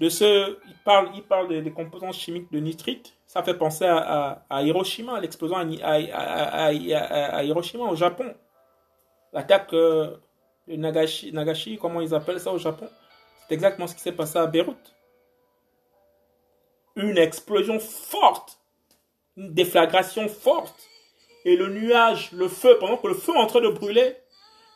de 0.01 0.09
ce... 0.09 0.59
Il 0.67 0.75
parle, 0.85 1.11
il 1.15 1.23
parle 1.23 1.63
des, 1.63 1.73
composants 1.73 2.13
chimiques 2.13 2.51
de 2.51 2.59
nitrite. 2.59 3.15
Ça 3.27 3.43
fait 3.43 3.55
penser 3.55 3.85
à, 3.87 4.63
Hiroshima, 4.63 5.21
l'explosion 5.21 5.57
à, 5.83 6.73
Hiroshima 7.43 7.85
au 7.85 7.95
Japon. 7.95 8.35
L'attaque 9.33 9.73
euh, 9.75 10.17
de 10.67 10.77
Nagashi, 10.77 11.79
comment 11.79 12.01
ils 12.01 12.15
appellent 12.15 12.41
ça 12.41 12.53
au 12.53 12.59
Japon? 12.59 12.89
C'est 13.47 13.55
exactement 13.55 13.87
ce 13.87 13.95
qui 13.95 14.01
s'est 14.01 14.13
passé 14.13 14.39
à 14.39 14.47
Beyrouth. 14.47 14.95
Une 16.97 17.19
explosion 17.19 17.79
forte, 17.79 18.59
une 19.37 19.53
déflagration 19.53 20.29
forte. 20.29 20.89
Et 21.47 21.57
le 21.57 21.69
nuage, 21.69 22.33
le 22.33 22.49
feu, 22.49 22.77
pendant 22.79 22.99
que 22.99 23.07
le 23.07 23.15
feu 23.15 23.33
est 23.35 23.39
en 23.39 23.47
train 23.47 23.63
de 23.63 23.69
brûler, 23.69 24.15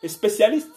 les 0.01 0.09
spécialistes 0.09 0.71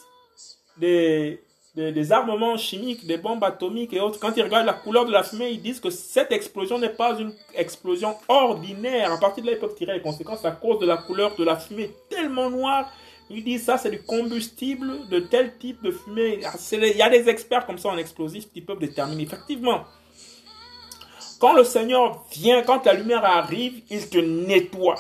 des, 0.77 1.41
des, 1.75 2.13
armements 2.13 2.59
chimiques, 2.59 3.07
des 3.07 3.17
bombes 3.17 3.43
atomiques 3.43 3.95
et 3.95 4.01
autres, 4.01 4.19
quand 4.21 4.37
ils 4.37 4.43
regardent 4.43 4.67
la 4.67 4.75
couleur 4.75 5.07
de 5.07 5.13
la 5.13 5.23
fumée, 5.23 5.51
ils 5.51 5.63
disent 5.63 5.81
que 5.81 5.89
cette 5.89 6.33
explosion 6.33 6.79
n'est 6.79 6.91
pas 6.91 7.19
une 7.19 7.33
explosion 7.55 8.15
ordinaire. 8.29 9.13
À 9.13 9.19
partir 9.19 9.43
de 9.43 9.49
là, 9.49 9.57
ils 9.57 9.59
peuvent 9.59 9.75
tirer 9.75 9.95
les 9.95 10.03
conséquences 10.03 10.45
à 10.45 10.51
cause 10.51 10.79
de 10.81 10.87
la 10.87 10.99
couleur 10.99 11.35
de 11.37 11.45
la 11.45 11.57
fumée 11.57 11.91
tellement 12.11 12.51
noire 12.51 12.93
il 13.31 13.43
dit 13.43 13.59
ça, 13.59 13.79
c'est 13.79 13.91
du 13.91 14.03
combustible 14.03 15.09
de 15.09 15.19
tel 15.19 15.57
type 15.59 15.83
de 15.83 15.91
fumée. 15.91 16.41
Il 16.73 16.97
y 16.97 17.03
a 17.03 17.09
des 17.09 17.29
experts 17.29 17.67
comme 17.67 17.79
ça 17.79 17.89
en 17.89 17.97
explosifs 17.97 18.51
qui 18.53 18.61
peuvent 18.61 18.79
déterminer. 18.79 19.23
Effectivement, 19.23 19.85
quand 21.41 21.55
le 21.55 21.65
Seigneur 21.65 22.25
vient, 22.33 22.63
quand 22.63 22.85
la 22.85 22.93
lumière 22.93 23.25
arrive, 23.25 23.83
il 23.91 24.09
te 24.09 24.19
nettoie. 24.19 24.97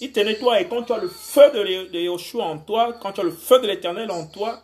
Il 0.00 0.12
te 0.12 0.20
nettoie 0.20 0.60
et 0.60 0.68
quand 0.68 0.84
tu 0.84 0.92
as 0.92 0.98
le 0.98 1.08
feu 1.08 1.50
de 1.50 1.98
Yoshua 1.98 2.44
en 2.44 2.58
toi, 2.58 2.94
quand 3.00 3.12
tu 3.12 3.20
as 3.20 3.24
le 3.24 3.32
feu 3.32 3.60
de 3.60 3.66
l'éternel 3.66 4.10
en 4.10 4.26
toi, 4.26 4.60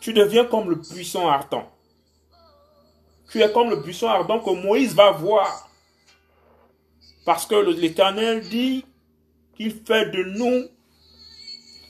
tu 0.00 0.12
deviens 0.12 0.44
comme 0.44 0.70
le 0.70 0.76
buisson 0.76 1.28
ardent. 1.28 1.70
Tu 3.30 3.42
es 3.42 3.52
comme 3.52 3.70
le 3.70 3.76
buisson 3.76 4.08
ardent 4.08 4.40
que 4.40 4.50
Moïse 4.50 4.94
va 4.94 5.12
voir. 5.12 5.68
Parce 7.24 7.46
que 7.46 7.54
l'éternel 7.54 8.40
dit 8.48 8.84
qu'il 9.56 9.72
fait 9.72 10.10
de 10.10 10.22
nous 10.24 10.66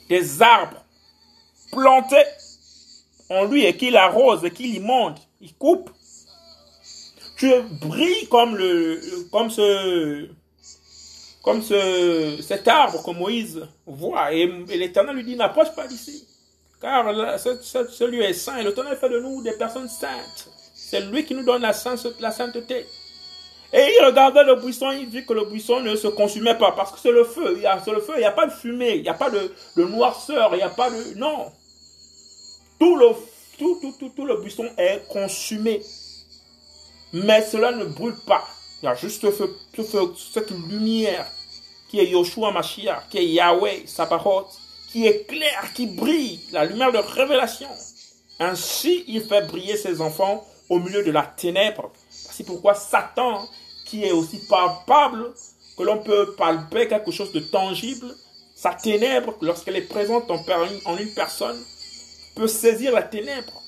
des 0.09 0.43
arbres 0.43 0.85
plantés 1.73 2.25
en 3.31 3.45
lui 3.45 3.65
et 3.65 3.77
qu'il 3.77 3.97
arrose 3.97 4.45
et 4.45 4.51
qu'il 4.51 4.75
y 4.75 4.81
monte, 4.81 5.21
il 5.41 5.55
coupe 5.55 5.91
tu 7.41 7.51
brilles 7.81 8.29
comme 8.29 8.55
le, 8.55 9.01
comme 9.33 9.49
ce, 9.49 10.29
comme 11.43 11.63
ce, 11.63 12.39
cet 12.43 12.69
arbre 12.69 13.03
que 13.03 13.11
Moïse 13.11 13.67
voit. 13.87 14.33
Et, 14.33 14.47
l'Éternel 14.47 15.17
lui 15.17 15.25
dit, 15.25 15.37
n'approche 15.37 15.75
pas 15.75 15.87
d'ici. 15.87 16.27
Car 16.81 17.07
ce, 17.39 18.05
lieu 18.05 18.23
est 18.23 18.33
saint 18.33 18.59
et 18.59 18.65
l'Éternel 18.65 18.97
fait 18.97 19.09
de 19.09 19.21
nous 19.21 19.43
des 19.43 19.53
personnes 19.53 19.89
saintes. 19.89 20.49
C'est 20.75 21.01
lui 21.01 21.25
qui 21.25 21.35
nous 21.35 21.45
donne 21.45 21.63
la, 21.63 21.73
la 22.21 22.31
sainteté. 22.31 22.87
Et 23.73 23.97
il 23.99 24.05
regardait 24.05 24.43
le 24.45 24.57
buisson, 24.57 24.91
il 24.91 25.07
vit 25.07 25.25
que 25.25 25.33
le 25.33 25.45
buisson 25.45 25.81
ne 25.81 25.95
se 25.95 26.09
consumait 26.09 26.57
pas 26.57 26.73
parce 26.73 26.91
que 26.91 26.99
c'est 26.99 27.13
le 27.13 27.25
feu. 27.25 27.55
Il 27.57 27.63
y 27.63 27.67
a, 27.67 27.77
le 27.77 28.01
feu, 28.01 28.15
il 28.17 28.21
n'y 28.21 28.25
a 28.25 28.33
pas 28.33 28.47
de 28.47 28.53
fumée, 28.53 28.97
il 28.97 29.03
n'y 29.03 29.09
a 29.09 29.15
pas 29.15 29.31
de, 29.31 29.53
noirceur, 29.77 30.51
il 30.55 30.57
n'y 30.57 30.63
a 30.63 30.71
pas 30.71 30.91
de... 30.91 31.17
Non. 31.17 31.53
Tout 32.81 32.97
le, 32.97 33.07
tout, 33.59 33.79
tout, 33.81 34.09
tout 34.09 34.27
le 34.27 34.41
buisson 34.41 34.69
est 34.77 35.07
consumé. 35.09 35.81
Mais 37.13 37.43
cela 37.43 37.71
ne 37.73 37.85
brûle 37.85 38.17
pas. 38.27 38.45
Il 38.83 38.87
y 38.87 38.89
a 38.89 38.95
juste 38.95 39.27
cette 40.33 40.51
lumière 40.51 41.27
qui 41.89 41.99
est 41.99 42.07
Yoshua 42.07 42.51
Mashiach, 42.51 43.09
qui 43.11 43.19
est 43.19 43.27
Yahweh, 43.27 43.83
Sabaoth, 43.87 44.59
qui 44.91 45.07
est 45.07 45.27
claire, 45.27 45.73
qui 45.75 45.87
brille, 45.87 46.41
la 46.53 46.65
lumière 46.65 46.93
de 46.93 46.99
révélation. 46.99 47.69
Ainsi, 48.39 49.05
il 49.07 49.23
fait 49.23 49.47
briller 49.47 49.77
ses 49.77 50.01
enfants 50.01 50.47
au 50.69 50.79
milieu 50.79 51.03
de 51.03 51.11
la 51.11 51.23
ténèbre. 51.23 51.91
C'est 52.09 52.47
pourquoi 52.47 52.75
Satan, 52.75 53.47
qui 53.85 54.05
est 54.05 54.13
aussi 54.13 54.39
palpable, 54.49 55.35
que 55.77 55.83
l'on 55.83 55.99
peut 55.99 56.35
palper 56.37 56.89
quelque 56.89 57.11
chose 57.11 57.33
de 57.33 57.41
tangible, 57.41 58.15
sa 58.55 58.73
ténèbre, 58.75 59.35
lorsqu'elle 59.43 59.77
est 59.77 59.83
présente 59.83 60.31
en, 60.31 60.43
en 60.85 60.97
une 60.97 61.13
personne, 61.15 61.59
peut 62.35 62.49
saisir 62.49 62.93
la 62.93 63.03
ténèbre 63.03 63.61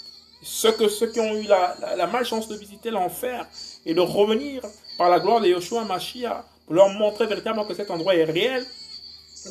ceux, 0.42 0.72
que, 0.72 0.88
ceux 0.88 1.10
qui 1.10 1.20
ont 1.20 1.34
eu 1.34 1.44
la, 1.44 2.06
malchance 2.06 2.48
de 2.48 2.56
visiter 2.56 2.90
l'enfer 2.90 3.46
et 3.86 3.94
de 3.94 4.00
revenir 4.00 4.62
par 4.98 5.08
la 5.08 5.20
gloire 5.20 5.40
de 5.40 5.46
Yoshua 5.46 5.84
Mashiach 5.84 6.44
pour 6.66 6.74
leur 6.74 6.88
montrer 6.90 7.26
véritablement 7.26 7.64
que 7.64 7.74
cet 7.74 7.90
endroit 7.90 8.14
est 8.14 8.24
réel, 8.24 8.66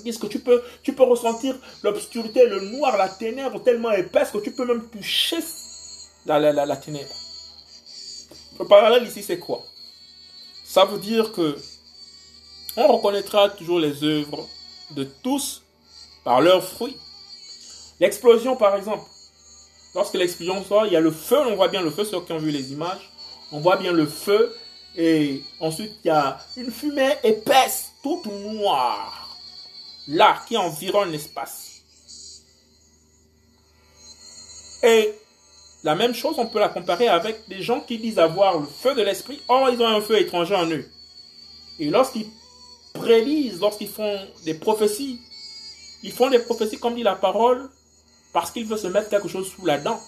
disent 0.03 0.17
que 0.17 0.27
tu 0.27 0.39
peux, 0.39 0.61
tu 0.83 0.93
peux 0.93 1.03
ressentir 1.03 1.55
l'obscurité, 1.83 2.45
le 2.47 2.61
noir, 2.61 2.97
la 2.97 3.09
ténèbre 3.09 3.61
tellement 3.63 3.91
épaisse 3.91 4.31
que 4.31 4.37
tu 4.37 4.51
peux 4.51 4.65
même 4.65 4.87
toucher 4.89 5.39
la, 6.25 6.39
la, 6.39 6.65
la 6.65 6.77
ténèbre. 6.77 7.13
Le 8.59 8.65
parallèle 8.65 9.07
ici, 9.07 9.23
c'est 9.23 9.39
quoi? 9.39 9.63
Ça 10.63 10.85
veut 10.85 10.99
dire 10.99 11.31
que 11.31 11.57
on 12.77 12.87
reconnaîtra 12.87 13.49
toujours 13.49 13.79
les 13.79 14.03
œuvres 14.03 14.47
de 14.91 15.03
tous 15.03 15.63
par 16.23 16.41
leurs 16.41 16.63
fruits. 16.63 16.95
L'explosion, 17.99 18.55
par 18.55 18.75
exemple, 18.75 19.03
Lorsque 19.93 20.13
l'explosion 20.13 20.63
sort, 20.63 20.85
il 20.85 20.93
y 20.93 20.95
a 20.95 21.01
le 21.01 21.11
feu, 21.11 21.37
on 21.37 21.55
voit 21.55 21.67
bien 21.67 21.81
le 21.81 21.91
feu, 21.91 22.05
ceux 22.05 22.21
qui 22.21 22.31
ont 22.31 22.37
vu 22.37 22.51
les 22.51 22.71
images, 22.71 23.11
on 23.51 23.59
voit 23.59 23.75
bien 23.75 23.91
le 23.91 24.05
feu, 24.05 24.55
et 24.95 25.43
ensuite 25.59 25.91
il 26.03 26.07
y 26.07 26.11
a 26.11 26.39
une 26.55 26.71
fumée 26.71 27.15
épaisse, 27.23 27.91
toute 28.01 28.25
noire, 28.25 29.37
là, 30.07 30.41
qui 30.47 30.55
environne 30.55 31.11
l'espace. 31.11 31.81
Et 34.83 35.13
la 35.83 35.95
même 35.95 36.13
chose, 36.13 36.35
on 36.37 36.47
peut 36.47 36.59
la 36.59 36.69
comparer 36.69 37.07
avec 37.07 37.47
des 37.49 37.61
gens 37.61 37.81
qui 37.81 37.97
disent 37.97 38.19
avoir 38.19 38.59
le 38.59 38.67
feu 38.67 38.95
de 38.95 39.01
l'esprit, 39.01 39.41
or 39.47 39.69
ils 39.69 39.81
ont 39.81 39.87
un 39.87 40.01
feu 40.01 40.19
étranger 40.19 40.55
en 40.55 40.69
eux. 40.69 40.85
Et 41.79 41.89
lorsqu'ils 41.89 42.27
prédisent, 42.93 43.59
lorsqu'ils 43.59 43.89
font 43.89 44.19
des 44.45 44.53
prophéties, 44.53 45.19
ils 46.03 46.11
font 46.11 46.29
des 46.29 46.39
prophéties 46.39 46.79
comme 46.79 46.95
dit 46.95 47.03
la 47.03 47.15
parole, 47.15 47.69
parce 48.33 48.51
qu'il 48.51 48.65
veut 48.65 48.77
se 48.77 48.87
mettre 48.87 49.09
quelque 49.09 49.27
chose 49.27 49.51
sous 49.51 49.65
la 49.65 49.77
dent, 49.77 49.99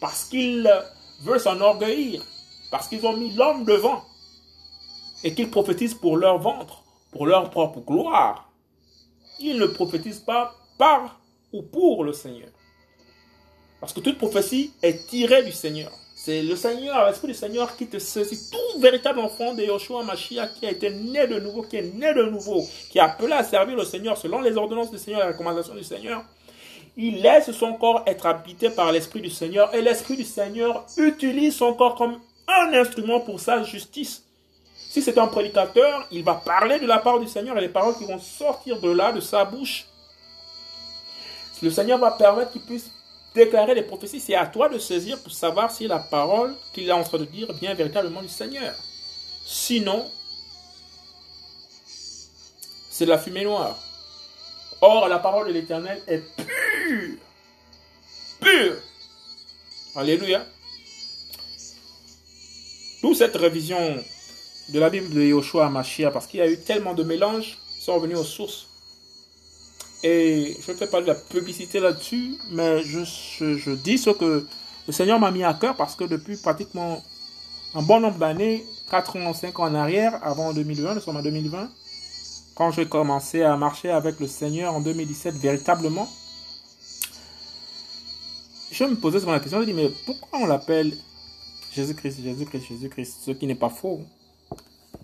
parce 0.00 0.24
qu'il 0.24 0.70
veut 1.22 1.38
s'enorgueillir, 1.38 2.22
parce 2.70 2.88
qu'ils 2.88 3.04
ont 3.06 3.16
mis 3.16 3.32
l'homme 3.34 3.64
devant, 3.64 4.02
et 5.22 5.34
qu'ils 5.34 5.50
prophétisent 5.50 5.94
pour 5.94 6.16
leur 6.16 6.38
ventre, 6.38 6.84
pour 7.10 7.26
leur 7.26 7.50
propre 7.50 7.80
gloire. 7.80 8.50
Ils 9.40 9.58
ne 9.58 9.66
prophétisent 9.66 10.20
pas 10.20 10.54
par 10.78 11.18
ou 11.52 11.62
pour 11.62 12.04
le 12.04 12.12
Seigneur. 12.12 12.50
Parce 13.80 13.92
que 13.92 14.00
toute 14.00 14.18
prophétie 14.18 14.72
est 14.82 15.06
tirée 15.08 15.42
du 15.42 15.52
Seigneur. 15.52 15.92
C'est 16.14 16.42
le 16.42 16.56
Seigneur, 16.56 17.06
l'Esprit 17.06 17.28
du 17.28 17.34
Seigneur 17.34 17.76
qui 17.76 17.86
te 17.86 17.98
saisit. 17.98 18.50
Tout 18.50 18.80
véritable 18.80 19.18
enfant 19.18 19.52
de 19.52 19.62
Yoshua 19.62 20.04
Mashiach 20.04 20.54
qui 20.54 20.66
a 20.66 20.70
été 20.70 20.90
né 20.90 21.26
de 21.26 21.38
nouveau, 21.38 21.62
qui 21.62 21.76
est 21.76 21.94
né 21.94 22.14
de 22.14 22.22
nouveau, 22.24 22.62
qui 22.90 22.98
est 22.98 23.02
appelé 23.02 23.32
à 23.32 23.44
servir 23.44 23.76
le 23.76 23.84
Seigneur 23.84 24.16
selon 24.16 24.40
les 24.40 24.56
ordonnances 24.56 24.90
du 24.90 24.98
Seigneur 24.98 25.20
et 25.20 25.26
les 25.26 25.32
recommandations 25.32 25.74
du 25.74 25.84
Seigneur, 25.84 26.24
il 26.96 27.22
laisse 27.22 27.50
son 27.50 27.74
corps 27.74 28.02
être 28.06 28.26
habité 28.26 28.70
par 28.70 28.92
l'Esprit 28.92 29.20
du 29.20 29.30
Seigneur 29.30 29.74
et 29.74 29.82
l'Esprit 29.82 30.16
du 30.16 30.24
Seigneur 30.24 30.86
utilise 30.96 31.56
son 31.56 31.74
corps 31.74 31.96
comme 31.96 32.20
un 32.46 32.72
instrument 32.74 33.20
pour 33.20 33.40
sa 33.40 33.62
justice. 33.62 34.22
Si 34.76 35.02
c'est 35.02 35.18
un 35.18 35.26
prédicateur, 35.26 36.06
il 36.12 36.22
va 36.22 36.34
parler 36.34 36.78
de 36.78 36.86
la 36.86 36.98
part 36.98 37.18
du 37.18 37.26
Seigneur 37.26 37.58
et 37.58 37.60
les 37.60 37.68
paroles 37.68 37.96
qui 37.96 38.04
vont 38.04 38.20
sortir 38.20 38.80
de 38.80 38.90
là, 38.90 39.10
de 39.10 39.20
sa 39.20 39.44
bouche. 39.44 39.86
Le 41.62 41.70
Seigneur 41.70 41.98
va 41.98 42.10
permettre 42.10 42.52
qu'il 42.52 42.60
puisse 42.62 42.90
déclarer 43.34 43.74
des 43.74 43.82
prophéties. 43.82 44.20
C'est 44.20 44.34
à 44.34 44.46
toi 44.46 44.68
de 44.68 44.78
saisir 44.78 45.20
pour 45.22 45.32
savoir 45.32 45.70
si 45.70 45.88
la 45.88 45.98
parole 45.98 46.54
qu'il 46.74 46.88
est 46.88 46.92
en 46.92 47.02
train 47.02 47.18
de 47.18 47.24
dire 47.24 47.52
vient 47.54 47.74
véritablement 47.74 48.22
du 48.22 48.28
Seigneur. 48.28 48.74
Sinon, 49.46 50.04
c'est 52.90 53.06
de 53.06 53.10
la 53.10 53.18
fumée 53.18 53.44
noire. 53.44 53.76
Or, 54.86 55.08
la 55.08 55.18
parole 55.18 55.48
de 55.48 55.52
l'Éternel 55.54 56.02
est 56.06 56.22
pure. 56.36 57.16
Pure. 58.38 58.76
Alléluia. 59.96 60.44
D'où 63.00 63.14
cette 63.14 63.34
révision 63.34 63.78
de 64.68 64.78
la 64.78 64.90
Bible 64.90 65.08
de 65.14 65.22
Yoshua 65.22 65.64
à 65.64 65.70
Machia, 65.70 66.10
parce 66.10 66.26
qu'il 66.26 66.40
y 66.40 66.42
a 66.42 66.50
eu 66.50 66.60
tellement 66.60 66.92
de 66.92 67.02
mélanges, 67.02 67.56
sont 67.80 67.94
revenus 67.94 68.18
aux 68.18 68.24
sources. 68.24 68.68
Et 70.02 70.54
je 70.60 70.72
ne 70.72 70.76
fais 70.76 70.86
pas 70.86 71.00
de 71.00 71.06
la 71.06 71.14
publicité 71.14 71.80
là-dessus, 71.80 72.34
mais 72.50 72.82
je, 72.82 73.04
je, 73.40 73.70
dis 73.70 73.96
ce 73.96 74.10
que 74.10 74.46
le 74.86 74.92
Seigneur 74.92 75.18
m'a 75.18 75.30
mis 75.30 75.44
à 75.44 75.54
cœur, 75.54 75.76
parce 75.76 75.96
que 75.96 76.04
depuis 76.04 76.36
pratiquement 76.36 77.02
un 77.74 77.80
bon 77.80 78.00
nombre 78.00 78.18
d'années, 78.18 78.62
4 78.90 79.16
ans, 79.16 79.32
5 79.32 79.60
ans 79.60 79.64
en 79.64 79.74
arrière, 79.74 80.20
avant 80.22 80.52
2020, 80.52 80.96
nous 80.96 81.00
sommes 81.00 81.16
en 81.16 81.22
2020, 81.22 81.70
quand 82.54 82.70
j'ai 82.70 82.86
commencé 82.86 83.42
à 83.42 83.56
marcher 83.56 83.90
avec 83.90 84.20
le 84.20 84.26
Seigneur 84.26 84.74
en 84.74 84.80
2017 84.80 85.34
véritablement, 85.34 86.08
je 88.70 88.84
me 88.84 88.96
posais 88.96 89.20
souvent 89.20 89.32
la 89.32 89.40
question, 89.40 89.58
je 89.58 89.62
me 89.62 89.66
dis, 89.66 89.74
mais 89.74 89.90
pourquoi 90.04 90.40
on 90.40 90.46
l'appelle 90.46 90.92
Jésus-Christ, 91.72 92.22
Jésus-Christ, 92.22 92.66
Jésus-Christ, 92.68 93.18
ce 93.24 93.30
qui 93.32 93.46
n'est 93.46 93.54
pas 93.54 93.68
faux? 93.68 94.00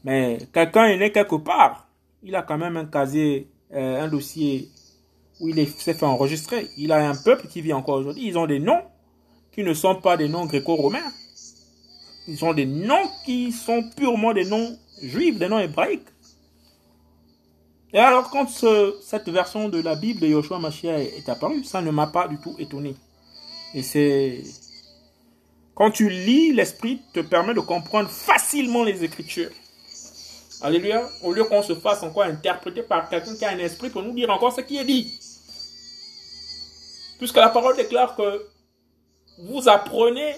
Mais 0.04 0.38
quelqu'un 0.52 0.86
est 0.86 0.96
né 0.96 1.12
quelque 1.12 1.36
part. 1.36 1.88
Il 2.22 2.34
a 2.34 2.42
quand 2.42 2.58
même 2.58 2.76
un 2.76 2.86
casier, 2.86 3.48
euh, 3.72 4.02
un 4.02 4.08
dossier 4.08 4.68
où 5.40 5.48
il 5.48 5.68
s'est 5.68 5.94
fait 5.94 6.06
enregistrer. 6.06 6.68
Il 6.76 6.92
a 6.92 7.08
un 7.08 7.14
peuple 7.14 7.48
qui 7.48 7.60
vit 7.60 7.72
encore 7.72 7.96
aujourd'hui. 7.96 8.26
Ils 8.26 8.38
ont 8.38 8.46
des 8.46 8.58
noms 8.58 8.82
qui 9.52 9.62
ne 9.62 9.74
sont 9.74 9.96
pas 9.96 10.16
des 10.16 10.28
noms 10.28 10.46
gréco-romains. 10.46 11.12
Ils 12.28 12.44
ont 12.44 12.54
des 12.54 12.66
noms 12.66 13.08
qui 13.24 13.52
sont 13.52 13.82
purement 13.96 14.32
des 14.32 14.44
noms 14.44 14.76
juifs, 15.02 15.38
des 15.38 15.48
noms 15.48 15.58
hébraïques. 15.58 16.06
Et 17.92 17.98
alors, 17.98 18.30
quand 18.30 18.46
cette 19.02 19.28
version 19.28 19.68
de 19.68 19.80
la 19.80 19.96
Bible 19.96 20.20
de 20.20 20.28
Yoshua 20.28 20.58
Mashiach 20.58 21.00
est, 21.00 21.28
apparue, 21.28 21.64
ça 21.64 21.82
ne 21.82 21.90
m'a 21.90 22.06
pas 22.06 22.28
du 22.28 22.38
tout 22.38 22.54
étonné. 22.58 22.94
Et 23.74 23.82
c'est... 23.82 24.42
Quand 25.74 25.90
tu 25.90 26.08
lis, 26.08 26.52
l'Esprit 26.52 27.00
te 27.12 27.20
permet 27.20 27.54
de 27.54 27.60
comprendre 27.60 28.08
facilement 28.08 28.84
les 28.84 29.02
Écritures. 29.02 29.50
Alléluia. 30.62 31.08
Au 31.22 31.32
lieu 31.32 31.44
qu'on 31.44 31.62
se 31.62 31.74
fasse 31.74 32.02
encore 32.02 32.24
interpréter 32.24 32.82
par 32.82 33.08
quelqu'un 33.08 33.34
qui 33.34 33.44
a 33.44 33.50
un 33.50 33.58
esprit 33.58 33.88
pour 33.88 34.02
nous 34.02 34.12
dire 34.12 34.30
encore 34.30 34.52
ce 34.52 34.60
qui 34.60 34.76
est 34.76 34.84
dit. 34.84 35.18
Puisque 37.18 37.36
la 37.36 37.48
parole 37.48 37.76
déclare 37.76 38.14
que 38.14 38.46
vous 39.48 39.68
apprenez 39.68 40.34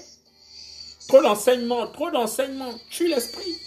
trop 1.08 1.20
d'enseignements, 1.20 1.88
trop 1.88 2.10
d'enseignements 2.10 2.72
tue 2.90 3.08
l'esprit 3.08 3.58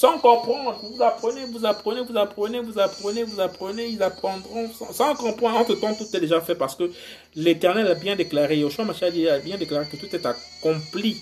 sans 0.00 0.18
comprendre. 0.18 0.80
Vous 0.82 1.02
apprenez, 1.02 1.44
vous 1.44 1.66
apprenez, 1.66 2.00
vous 2.00 2.16
apprenez, 2.16 2.60
vous 2.60 2.78
apprenez, 2.78 3.22
vous 3.22 3.38
apprenez, 3.38 3.86
ils 3.88 4.02
apprendront 4.02 4.70
sans, 4.92 5.14
comprendre. 5.14 5.58
Entre 5.58 5.74
temps, 5.74 5.94
tout 5.94 6.16
est 6.16 6.20
déjà 6.20 6.40
fait 6.40 6.54
parce 6.54 6.74
que 6.74 6.90
l'Éternel 7.34 7.86
a 7.86 7.94
bien 7.94 8.16
déclaré, 8.16 8.56
Yoshua 8.56 8.86
Machad 8.86 9.14
a 9.14 9.38
bien 9.40 9.58
déclaré 9.58 9.86
que 9.86 9.96
tout 9.96 10.08
est 10.16 10.24
accompli. 10.24 11.20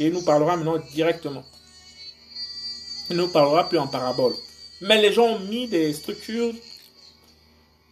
Et 0.00 0.06
il 0.06 0.12
nous 0.12 0.22
parlera 0.22 0.56
maintenant 0.56 0.82
directement. 0.92 1.44
Il 3.08 3.16
ne 3.16 3.22
nous 3.22 3.28
parlera 3.28 3.68
plus 3.68 3.78
en 3.78 3.86
parabole. 3.86 4.34
Mais 4.80 5.00
les 5.00 5.12
gens 5.12 5.26
ont 5.26 5.38
mis 5.38 5.68
des 5.68 5.92
structures 5.92 6.52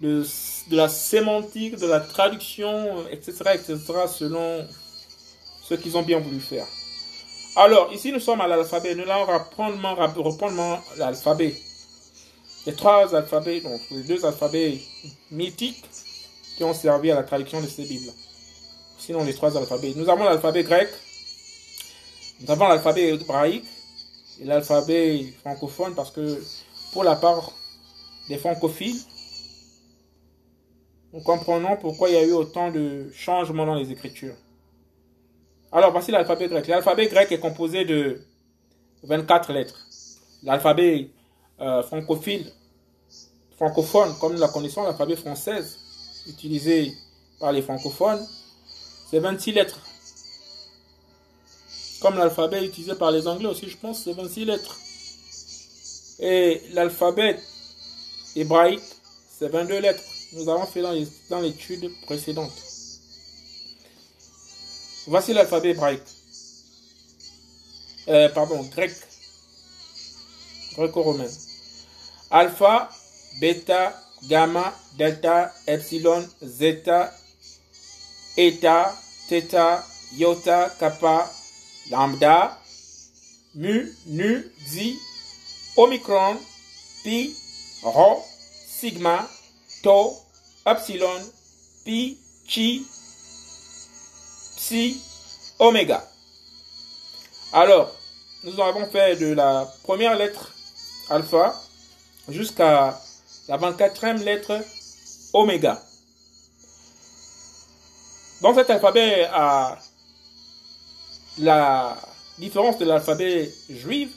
de, 0.00 0.24
de 0.70 0.76
la 0.76 0.88
sémantique, 0.88 1.76
de 1.76 1.86
la 1.86 2.00
traduction, 2.00 3.06
etc., 3.12 3.32
etc., 3.54 3.76
selon 4.08 4.66
ce 5.62 5.74
qu'ils 5.74 5.96
ont 5.96 6.02
bien 6.02 6.18
voulu 6.18 6.40
faire. 6.40 6.66
Alors, 7.60 7.92
ici, 7.92 8.12
nous 8.12 8.20
sommes 8.20 8.40
à 8.40 8.46
l'alphabet. 8.46 8.94
Nous 8.94 9.02
allons 9.02 9.26
reprendre, 9.26 10.80
l'alphabet. 10.96 11.56
Les 12.64 12.72
trois 12.72 13.12
alphabets, 13.16 13.60
donc 13.60 13.80
les 13.90 14.04
deux 14.04 14.24
alphabets 14.24 14.78
mythiques 15.32 15.84
qui 16.56 16.62
ont 16.62 16.72
servi 16.72 17.10
à 17.10 17.16
la 17.16 17.24
traduction 17.24 17.60
de 17.60 17.66
ces 17.66 17.82
Bibles. 17.82 18.12
Sinon, 19.00 19.24
les 19.24 19.34
trois 19.34 19.56
alphabets. 19.56 19.92
Nous 19.96 20.08
avons 20.08 20.22
l'alphabet 20.22 20.62
grec, 20.62 20.88
Nous 22.40 22.48
avons 22.48 22.68
l'alphabet 22.68 23.08
hébraïque 23.08 23.66
et 24.40 24.44
l'alphabet 24.44 25.34
francophone 25.40 25.96
parce 25.96 26.12
que 26.12 26.40
pour 26.92 27.02
la 27.02 27.16
part 27.16 27.50
des 28.28 28.38
francophiles, 28.38 29.00
nous 31.12 31.22
comprenons 31.22 31.76
pourquoi 31.76 32.08
il 32.08 32.14
y 32.14 32.18
a 32.18 32.22
eu 32.22 32.34
autant 32.34 32.70
de 32.70 33.10
changements 33.12 33.66
dans 33.66 33.74
les 33.74 33.90
écritures. 33.90 34.36
Alors 35.70 35.92
voici 35.92 36.10
l'alphabet 36.10 36.48
grec. 36.48 36.66
L'alphabet 36.66 37.08
grec 37.08 37.30
est 37.30 37.40
composé 37.40 37.84
de 37.84 38.20
24 39.02 39.52
lettres. 39.52 39.86
L'alphabet 40.42 41.10
euh, 41.60 41.82
francophile, 41.82 42.50
francophone, 43.56 44.14
comme 44.18 44.32
nous 44.32 44.40
la 44.40 44.48
connaissons, 44.48 44.84
l'alphabet 44.84 45.16
française, 45.16 45.78
utilisé 46.26 46.92
par 47.38 47.52
les 47.52 47.60
francophones, 47.60 48.24
c'est 49.10 49.18
26 49.18 49.52
lettres. 49.52 49.80
Comme 52.00 52.16
l'alphabet 52.16 52.64
utilisé 52.64 52.94
par 52.94 53.10
les 53.10 53.26
anglais 53.26 53.48
aussi, 53.48 53.68
je 53.68 53.76
pense, 53.76 54.04
c'est 54.04 54.12
26 54.12 54.44
lettres. 54.46 54.76
Et 56.20 56.62
l'alphabet 56.72 57.38
hébraïque, 58.36 58.80
c'est 59.30 59.48
22 59.48 59.80
lettres. 59.80 60.02
Nous 60.32 60.48
avons 60.48 60.66
fait 60.66 60.82
dans 60.82 61.40
l'étude 61.40 61.90
précédente. 62.06 62.67
Voici 65.08 65.32
l'alphabet 65.32 65.70
hébraïque. 65.70 66.02
Euh, 68.08 68.28
pardon, 68.28 68.62
grec. 68.64 68.92
Gréco-romain. 70.74 71.30
Alpha, 72.30 72.90
bêta, 73.40 73.98
gamma, 74.28 74.74
delta, 74.98 75.54
epsilon, 75.66 76.22
zeta, 76.44 77.10
eta, 78.36 78.94
theta, 79.28 79.82
iota, 80.18 80.68
kappa, 80.78 81.32
lambda, 81.90 82.58
mu, 83.54 83.88
nu, 84.06 84.44
xi, 84.70 84.92
omicron, 85.76 86.36
pi, 87.02 87.34
rho, 87.82 88.22
sigma, 88.78 89.16
tau, 89.82 90.12
epsilon, 90.66 91.24
pi, 91.84 92.18
chi, 92.44 92.84
psi, 94.68 95.00
oméga. 95.58 96.04
Alors, 97.54 97.90
nous 98.44 98.60
avons 98.60 98.84
fait 98.84 99.16
de 99.16 99.32
la 99.32 99.66
première 99.82 100.14
lettre 100.14 100.54
alpha 101.08 101.54
jusqu'à 102.28 103.00
la 103.48 103.56
24e 103.56 104.22
lettre 104.22 104.60
oméga. 105.32 105.80
Dans 108.42 108.54
cet 108.54 108.68
alphabet, 108.68 109.26
à 109.32 109.78
la 111.38 111.96
différence 112.38 112.76
de 112.76 112.84
l'alphabet 112.84 113.50
juif, 113.70 114.10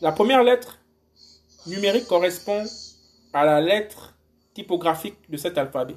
la 0.00 0.10
première 0.10 0.42
lettre 0.42 0.78
numérique 1.66 2.08
correspond 2.08 2.64
à 3.32 3.44
la 3.44 3.60
lettre 3.60 4.12
typographique 4.54 5.18
de 5.30 5.36
cet 5.36 5.56
alphabet. 5.56 5.94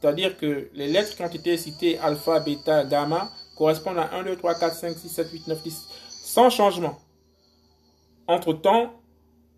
C'est-à-dire 0.00 0.36
que 0.38 0.70
les 0.74 0.88
lettres 0.88 1.14
qui 1.14 1.22
ont 1.22 1.28
été 1.28 1.56
citées, 1.58 1.98
alpha, 1.98 2.40
bêta, 2.40 2.84
gamma, 2.84 3.30
correspondent 3.56 3.98
à 3.98 4.14
1, 4.14 4.22
2, 4.22 4.36
3, 4.36 4.54
4, 4.54 4.74
5, 4.74 4.96
6, 4.96 5.08
7, 5.08 5.30
8, 5.30 5.48
9, 5.48 5.62
10, 5.62 5.88
sans 6.08 6.48
changement. 6.48 6.98
Entre-temps, 8.26 8.94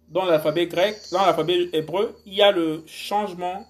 dans 0.08 0.24
l'alphabet 0.24 0.66
grec, 0.66 0.98
dans 1.12 1.24
l'alphabet 1.24 1.68
hébreu, 1.72 2.16
il 2.26 2.34
y 2.34 2.42
a 2.42 2.50
le 2.50 2.82
changement 2.86 3.66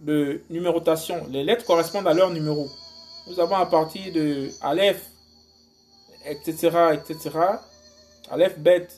de 0.00 0.42
numérotation. 0.50 1.26
Les 1.30 1.42
lettres 1.42 1.64
correspondent 1.64 2.06
à 2.06 2.14
leur 2.14 2.30
numéro. 2.30 2.68
Nous 3.26 3.40
avons 3.40 3.56
à 3.56 3.66
partir 3.66 4.12
de 4.12 4.50
Aleph, 4.60 5.02
etc., 6.26 6.70
etc., 6.94 7.30
Aleph, 8.30 8.58
Bet, 8.58 8.88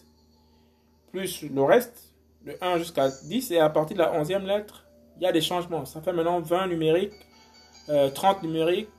plus 1.12 1.42
le 1.42 1.62
reste, 1.62 2.08
de 2.44 2.56
1 2.60 2.78
jusqu'à 2.78 3.08
10, 3.08 3.52
et 3.52 3.60
à 3.60 3.68
partir 3.68 3.96
de 3.96 4.02
la 4.02 4.20
11e 4.20 4.44
lettre, 4.44 4.84
il 5.16 5.22
y 5.22 5.26
a 5.26 5.32
des 5.32 5.40
changements. 5.40 5.84
Ça 5.84 6.00
fait 6.00 6.12
maintenant 6.12 6.40
20 6.40 6.68
numériques, 6.68 7.14
30 7.86 7.88
euh, 7.90 8.46
numériques, 8.46 8.90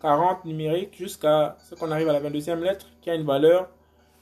40 0.00 0.44
numériques, 0.44 0.96
jusqu'à 0.96 1.56
ce 1.62 1.74
qu'on 1.74 1.90
arrive 1.90 2.08
à 2.08 2.12
la 2.12 2.20
22e 2.20 2.60
lettre, 2.60 2.86
qui 3.00 3.10
a 3.10 3.14
une 3.14 3.24
valeur, 3.24 3.68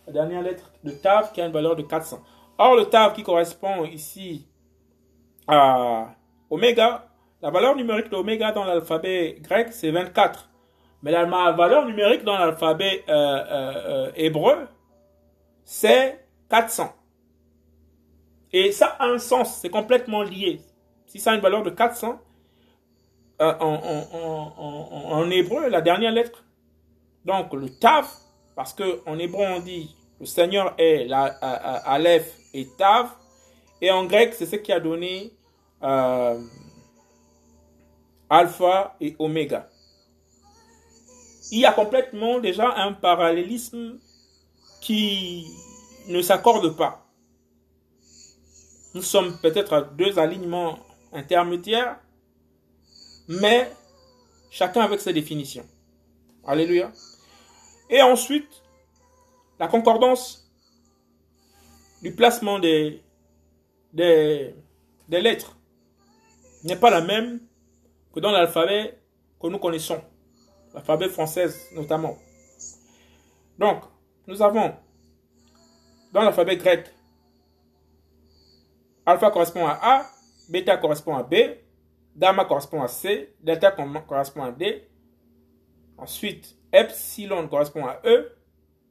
la 0.07 0.13
dernière 0.13 0.43
lettre 0.43 0.73
de 0.85 0.91
TAV, 0.91 1.33
qui 1.33 1.41
a 1.41 1.47
une 1.47 1.53
valeur 1.53 1.77
de 1.77 1.83
400. 1.83 2.21
Or, 2.59 2.77
le 2.77 2.85
TAV 2.85 3.15
qui 3.15 3.23
correspond 3.23 3.85
ici 3.85 4.47
à 5.49 6.15
oméga, 6.51 7.07
la 7.43 7.51
valeur 7.51 7.75
numérique 7.75 8.11
d'oméga 8.11 8.53
dans 8.53 8.65
l'alphabet 8.65 9.39
grec, 9.41 9.69
c'est 9.73 9.91
24. 9.91 10.51
Mais 11.03 11.11
la 11.11 11.25
valeur 11.25 11.87
numérique 11.87 12.25
dans 12.25 12.37
l'alphabet 12.37 13.03
euh, 13.09 13.13
euh, 13.15 14.13
hébreu, 14.15 14.69
c'est 15.65 16.27
400. 16.51 16.93
Et 18.53 18.73
ça 18.73 18.97
a 18.99 19.07
un 19.07 19.19
sens, 19.19 19.59
c'est 19.61 19.71
complètement 19.71 20.23
lié. 20.23 20.61
Si 21.11 21.19
ça 21.19 21.33
a 21.33 21.35
une 21.35 21.41
valeur 21.41 21.65
de 21.65 21.71
400, 21.71 22.21
euh, 23.41 23.53
en, 23.59 25.29
hébreu, 25.29 25.69
la 25.69 25.81
dernière 25.81 26.13
lettre, 26.13 26.45
donc 27.25 27.53
le 27.53 27.69
Tav, 27.69 28.07
parce 28.55 28.73
qu'en 28.73 29.19
hébreu 29.19 29.45
on 29.45 29.59
dit 29.59 29.97
le 30.21 30.27
Seigneur 30.27 30.73
est 30.79 31.11
Aleph 31.11 32.33
et 32.55 32.69
Tav, 32.79 33.09
et 33.81 33.91
en 33.91 34.05
grec 34.05 34.35
c'est 34.35 34.47
ce 34.47 34.55
qui 34.55 34.71
a 34.71 34.79
donné 34.79 35.33
euh, 35.83 36.41
Alpha 38.29 38.95
et 39.01 39.17
Oméga. 39.19 39.69
Il 41.51 41.59
y 41.59 41.67
a 41.67 41.73
complètement 41.73 42.39
déjà 42.39 42.73
un 42.77 42.93
parallélisme 42.93 43.99
qui 44.81 45.45
ne 46.07 46.23
s'accorde 46.23 46.77
pas. 46.77 47.05
Nous 48.95 49.03
sommes 49.03 49.37
peut-être 49.41 49.73
à 49.73 49.83
deux 49.83 50.17
alignements 50.17 50.79
intermédiaire, 51.13 51.99
mais 53.29 53.71
chacun 54.51 54.83
avec 54.83 55.01
ses 55.01 55.13
définitions. 55.13 55.67
Alléluia. 56.45 56.93
Et 57.89 58.03
ensuite, 58.03 58.63
la 59.59 59.69
concordance 59.69 60.51
du 62.03 62.15
placement 62.15 62.59
des, 62.59 63.03
des, 63.93 64.55
des 65.09 65.21
lettres 65.21 65.57
n'est 66.65 66.77
pas 66.77 66.91
la 66.91 67.01
même 67.01 67.41
que 68.13 68.21
dans 68.21 68.31
l'alphabet 68.31 68.99
que 69.41 69.47
nous 69.49 69.59
connaissons, 69.59 70.03
l'alphabet 70.75 71.09
français 71.09 71.49
notamment. 71.75 72.17
Donc, 73.59 73.83
nous 74.27 74.41
avons 74.43 74.75
dans 76.13 76.23
l'alphabet 76.23 76.57
grec, 76.57 76.91
alpha 79.07 79.31
correspond 79.31 79.67
à 79.67 79.79
A, 79.83 80.11
bêta 80.51 80.77
correspond 80.77 81.17
à 81.17 81.23
B, 81.23 81.35
gamma 82.17 82.45
correspond 82.45 82.83
à 82.83 82.89
C, 82.89 83.35
delta 83.41 83.71
correspond 83.71 84.43
à 84.43 84.51
D, 84.51 84.87
ensuite 85.97 86.57
epsilon 86.73 87.49
correspond 87.49 87.87
à 87.87 88.01
E, 88.05 88.33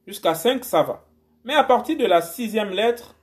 jusqu'à 0.08 0.34
5 0.34 0.64
ça 0.64 0.82
va. 0.82 1.06
Mais 1.44 1.54
à 1.54 1.64
partir 1.64 1.98
de 1.98 2.06
la 2.06 2.22
sixième 2.22 2.70
lettre, 2.70 3.16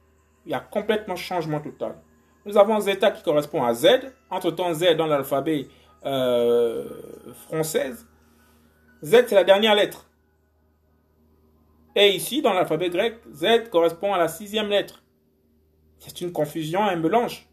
il 0.45 0.53
y 0.53 0.55
a 0.55 0.61
complètement 0.61 1.17
changement 1.17 1.61
total. 1.61 1.97
Nous 2.45 2.57
avons 2.57 2.79
zeta 2.79 3.11
qui 3.11 3.23
correspond 3.23 3.65
à 3.65 3.75
Z, 3.75 4.13
entre-temps 4.31 4.73
Z 4.73 4.97
dans 4.97 5.07
l'alphabet 5.07 5.67
euh, 6.05 6.89
française. 7.49 8.07
Z 9.03 9.25
c'est 9.27 9.35
la 9.35 9.45
dernière 9.45 9.75
lettre. 9.75 10.09
Et 11.97 12.11
ici, 12.11 12.43
dans 12.43 12.53
l'alphabet 12.53 12.91
grec, 12.91 13.17
Z 13.33 13.71
correspond 13.71 14.13
à 14.13 14.19
la 14.19 14.29
sixième 14.29 14.69
lettre. 14.69 15.03
C'est 15.99 16.21
une 16.21 16.31
confusion, 16.31 16.85
un 16.85 16.97
mélange. 16.97 17.49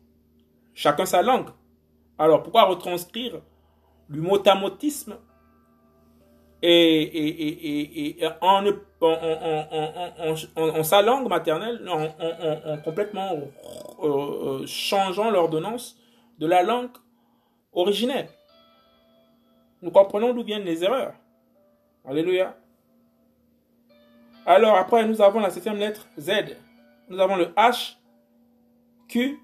Chacun 0.74 1.06
sa 1.06 1.22
langue. 1.22 1.50
Alors 2.18 2.44
pourquoi 2.44 2.64
retranscrire 2.64 3.42
du 4.10 4.22
motamotisme 4.22 5.18
et, 6.66 8.20
et, 8.20 8.28
en, 8.40 8.64
en, 10.56 10.84
sa 10.84 11.02
langue 11.02 11.28
maternelle, 11.28 11.86
en, 11.90 12.78
complètement 12.78 13.34
euh, 13.34 14.08
euh, 14.08 14.66
changeant 14.66 15.30
l'ordonnance 15.30 15.98
de 16.40 16.48
la 16.48 16.64
langue 16.64 16.92
originelle. 17.74 18.30
Nous 19.82 19.92
comprenons 19.92 20.34
d'où 20.34 20.44
viennent 20.44 20.64
les 20.64 20.84
erreurs. 20.86 21.14
Alléluia. 22.06 22.56
Alors 24.46 24.78
après, 24.78 25.06
nous 25.06 25.22
avons 25.22 25.42
la 25.42 25.50
septième 25.50 25.78
lettre 25.78 26.08
Z. 26.18 26.58
Nous 27.10 27.20
avons 27.20 27.36
le 27.36 27.46
H, 27.48 27.98
Q, 29.10 29.40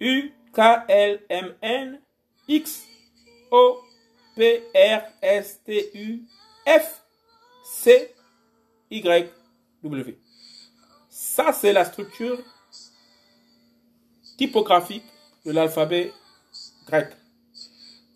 U, 0.00 0.32
K-L-M-N 0.58 2.00
X 2.48 2.84
O 3.52 3.78
P 4.34 4.62
R 4.74 5.02
S 5.22 5.60
T 5.64 5.90
U 5.94 6.22
F 6.66 7.00
C 7.64 8.12
Y 8.90 9.30
W. 9.84 10.18
Ça, 11.08 11.52
c'est 11.52 11.72
la 11.72 11.84
structure 11.84 12.38
typographique 14.36 15.04
de 15.46 15.52
l'alphabet 15.52 16.12
grec. 16.88 17.12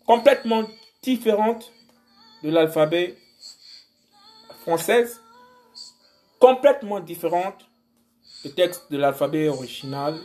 Complètement 0.05 0.67
différente 1.01 1.71
de 2.43 2.49
l'alphabet 2.49 3.15
française 4.63 5.21
complètement 6.41 6.99
différente 6.99 7.65
du 8.43 8.51
texte 8.53 8.91
de 8.91 8.97
l'alphabet 8.97 9.47
original, 9.47 10.19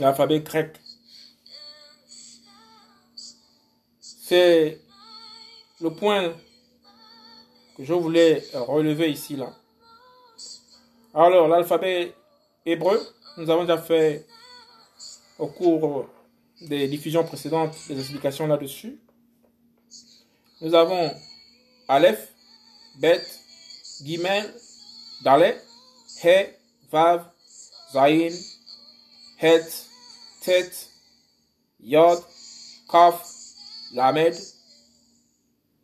l'alphabet 0.00 0.40
grec. 0.40 0.76
C'est 4.30 4.78
le 5.80 5.90
point 5.90 6.32
que 7.76 7.82
je 7.82 7.92
voulais 7.92 8.44
relever 8.54 9.10
ici 9.10 9.34
là. 9.34 9.52
Alors 11.12 11.48
l'alphabet 11.48 12.14
hébreu, 12.64 13.04
nous 13.38 13.50
avons 13.50 13.62
déjà 13.62 13.78
fait 13.78 14.24
au 15.36 15.48
cours 15.48 16.06
des 16.60 16.86
diffusions 16.86 17.24
précédentes 17.24 17.74
des 17.88 17.98
explications 17.98 18.46
là-dessus. 18.46 19.00
Nous 20.60 20.76
avons 20.76 21.12
Aleph, 21.88 22.32
Bet, 23.00 23.26
Gimel, 24.04 24.54
Dalet, 25.24 25.60
He, 26.22 26.54
Vav, 26.92 27.24
Zayin, 27.92 28.36
Het, 29.38 29.88
Tet, 30.40 30.70
Yod, 31.80 32.22
Kaf, 32.88 33.39
Lamed, 33.92 34.36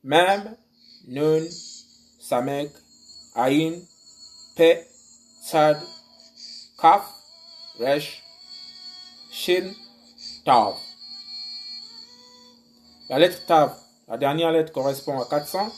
Mem, 0.04 0.56
Nun, 1.08 1.48
Samek, 2.20 2.70
Ayin, 3.34 3.82
Pe, 4.56 4.84
Sad, 5.42 5.82
Kaf, 6.78 7.04
Resh, 7.78 8.22
Shin, 9.30 9.74
Tav. 10.44 10.76
La 13.08 13.18
lettre 13.18 13.44
Tav, 13.46 13.76
la 14.08 14.16
dernière 14.16 14.52
lettre 14.52 14.72
correspond 14.72 15.20
à 15.20 15.26
400 15.26 15.72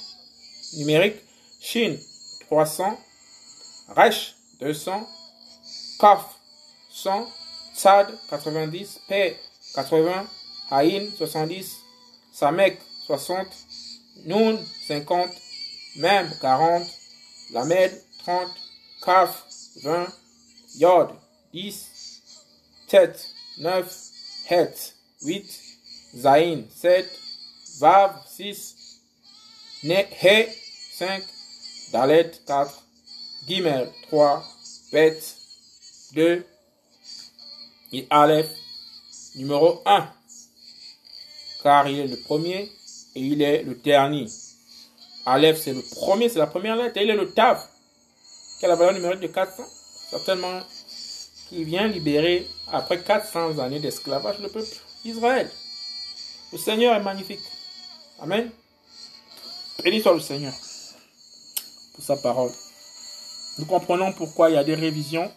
numérique. 0.77 1.17
Shin, 1.61 1.97
300. 2.47 2.99
Resh, 3.97 4.35
200. 4.61 5.07
Kaf, 5.99 6.39
100. 6.91 7.27
Sad, 7.75 8.07
90. 8.31 9.01
Pe, 9.09 9.37
80. 9.75 10.27
Haïn, 10.71 11.11
70. 11.17 11.78
Samek, 12.39 12.79
60. 13.07 13.47
Nun, 14.27 14.59
50. 14.87 15.31
Mem, 15.97 16.31
40. 16.41 16.87
Lamed, 17.51 17.93
30. 18.25 18.51
Kaf, 19.01 19.45
20. 19.83 20.13
Yod, 20.79 21.11
10. 21.53 21.75
Tet, 22.89 23.29
9. 23.59 23.85
Het, 24.45 24.95
8. 25.21 25.61
Zain, 26.15 26.71
7. 26.81 27.11
Vav, 27.81 28.11
6. 28.37 28.75
Ne, 29.83 30.07
He, 30.11 30.47
5. 30.99 31.25
Dalet, 31.93 32.41
4. 32.47 32.73
Gimel, 33.47 33.93
3. 34.11 34.43
Bet, 34.93 35.35
2. 36.13 36.45
Et 37.93 38.07
Aleph, 38.11 38.51
numéro 39.35 39.83
1. 39.85 40.18
Car 41.63 41.89
il 41.89 41.99
est 41.99 42.07
le 42.07 42.17
premier 42.17 42.71
et 43.15 43.21
il 43.21 43.43
est 43.43 43.63
le 43.63 43.75
dernier. 43.75 44.27
Aleph, 45.27 45.61
c'est 45.61 45.75
le 45.75 45.83
premier, 45.83 46.29
c'est 46.29 46.39
la 46.39 46.47
première 46.47 46.77
lettre. 46.77 46.97
Et 46.99 47.05
il 47.05 47.11
est 47.11 47.17
le 47.17 47.31
Tav, 47.31 47.61
qui 48.59 48.65
a 48.65 48.69
la 48.69 48.77
valeur 48.77 48.95
numérique 48.95 49.21
de 49.21 49.27
400. 49.27 49.65
Certainement, 50.11 50.61
qui 51.49 51.65
vient 51.65 51.87
libérer, 51.87 52.47
après 52.73 53.03
400 53.03 53.59
années 53.59 53.81
d'esclavage, 53.81 54.39
le 54.39 54.49
peuple 54.49 54.69
d'Israël. 55.05 55.51
Le 56.53 56.59
Seigneur 56.59 56.95
est 56.95 57.03
magnifique. 57.03 57.41
Amen. 58.21 58.51
Béni 59.83 60.01
soit 60.01 60.15
le 60.15 60.21
Seigneur 60.21 60.55
pour 61.95 62.05
sa 62.05 62.17
parole. 62.17 62.51
Nous 63.59 63.67
comprenons 63.67 64.13
pourquoi 64.13 64.51
il 64.51 64.55
y 64.55 64.57
a 64.57 64.65
des 64.65 64.75
révisions 64.75 65.31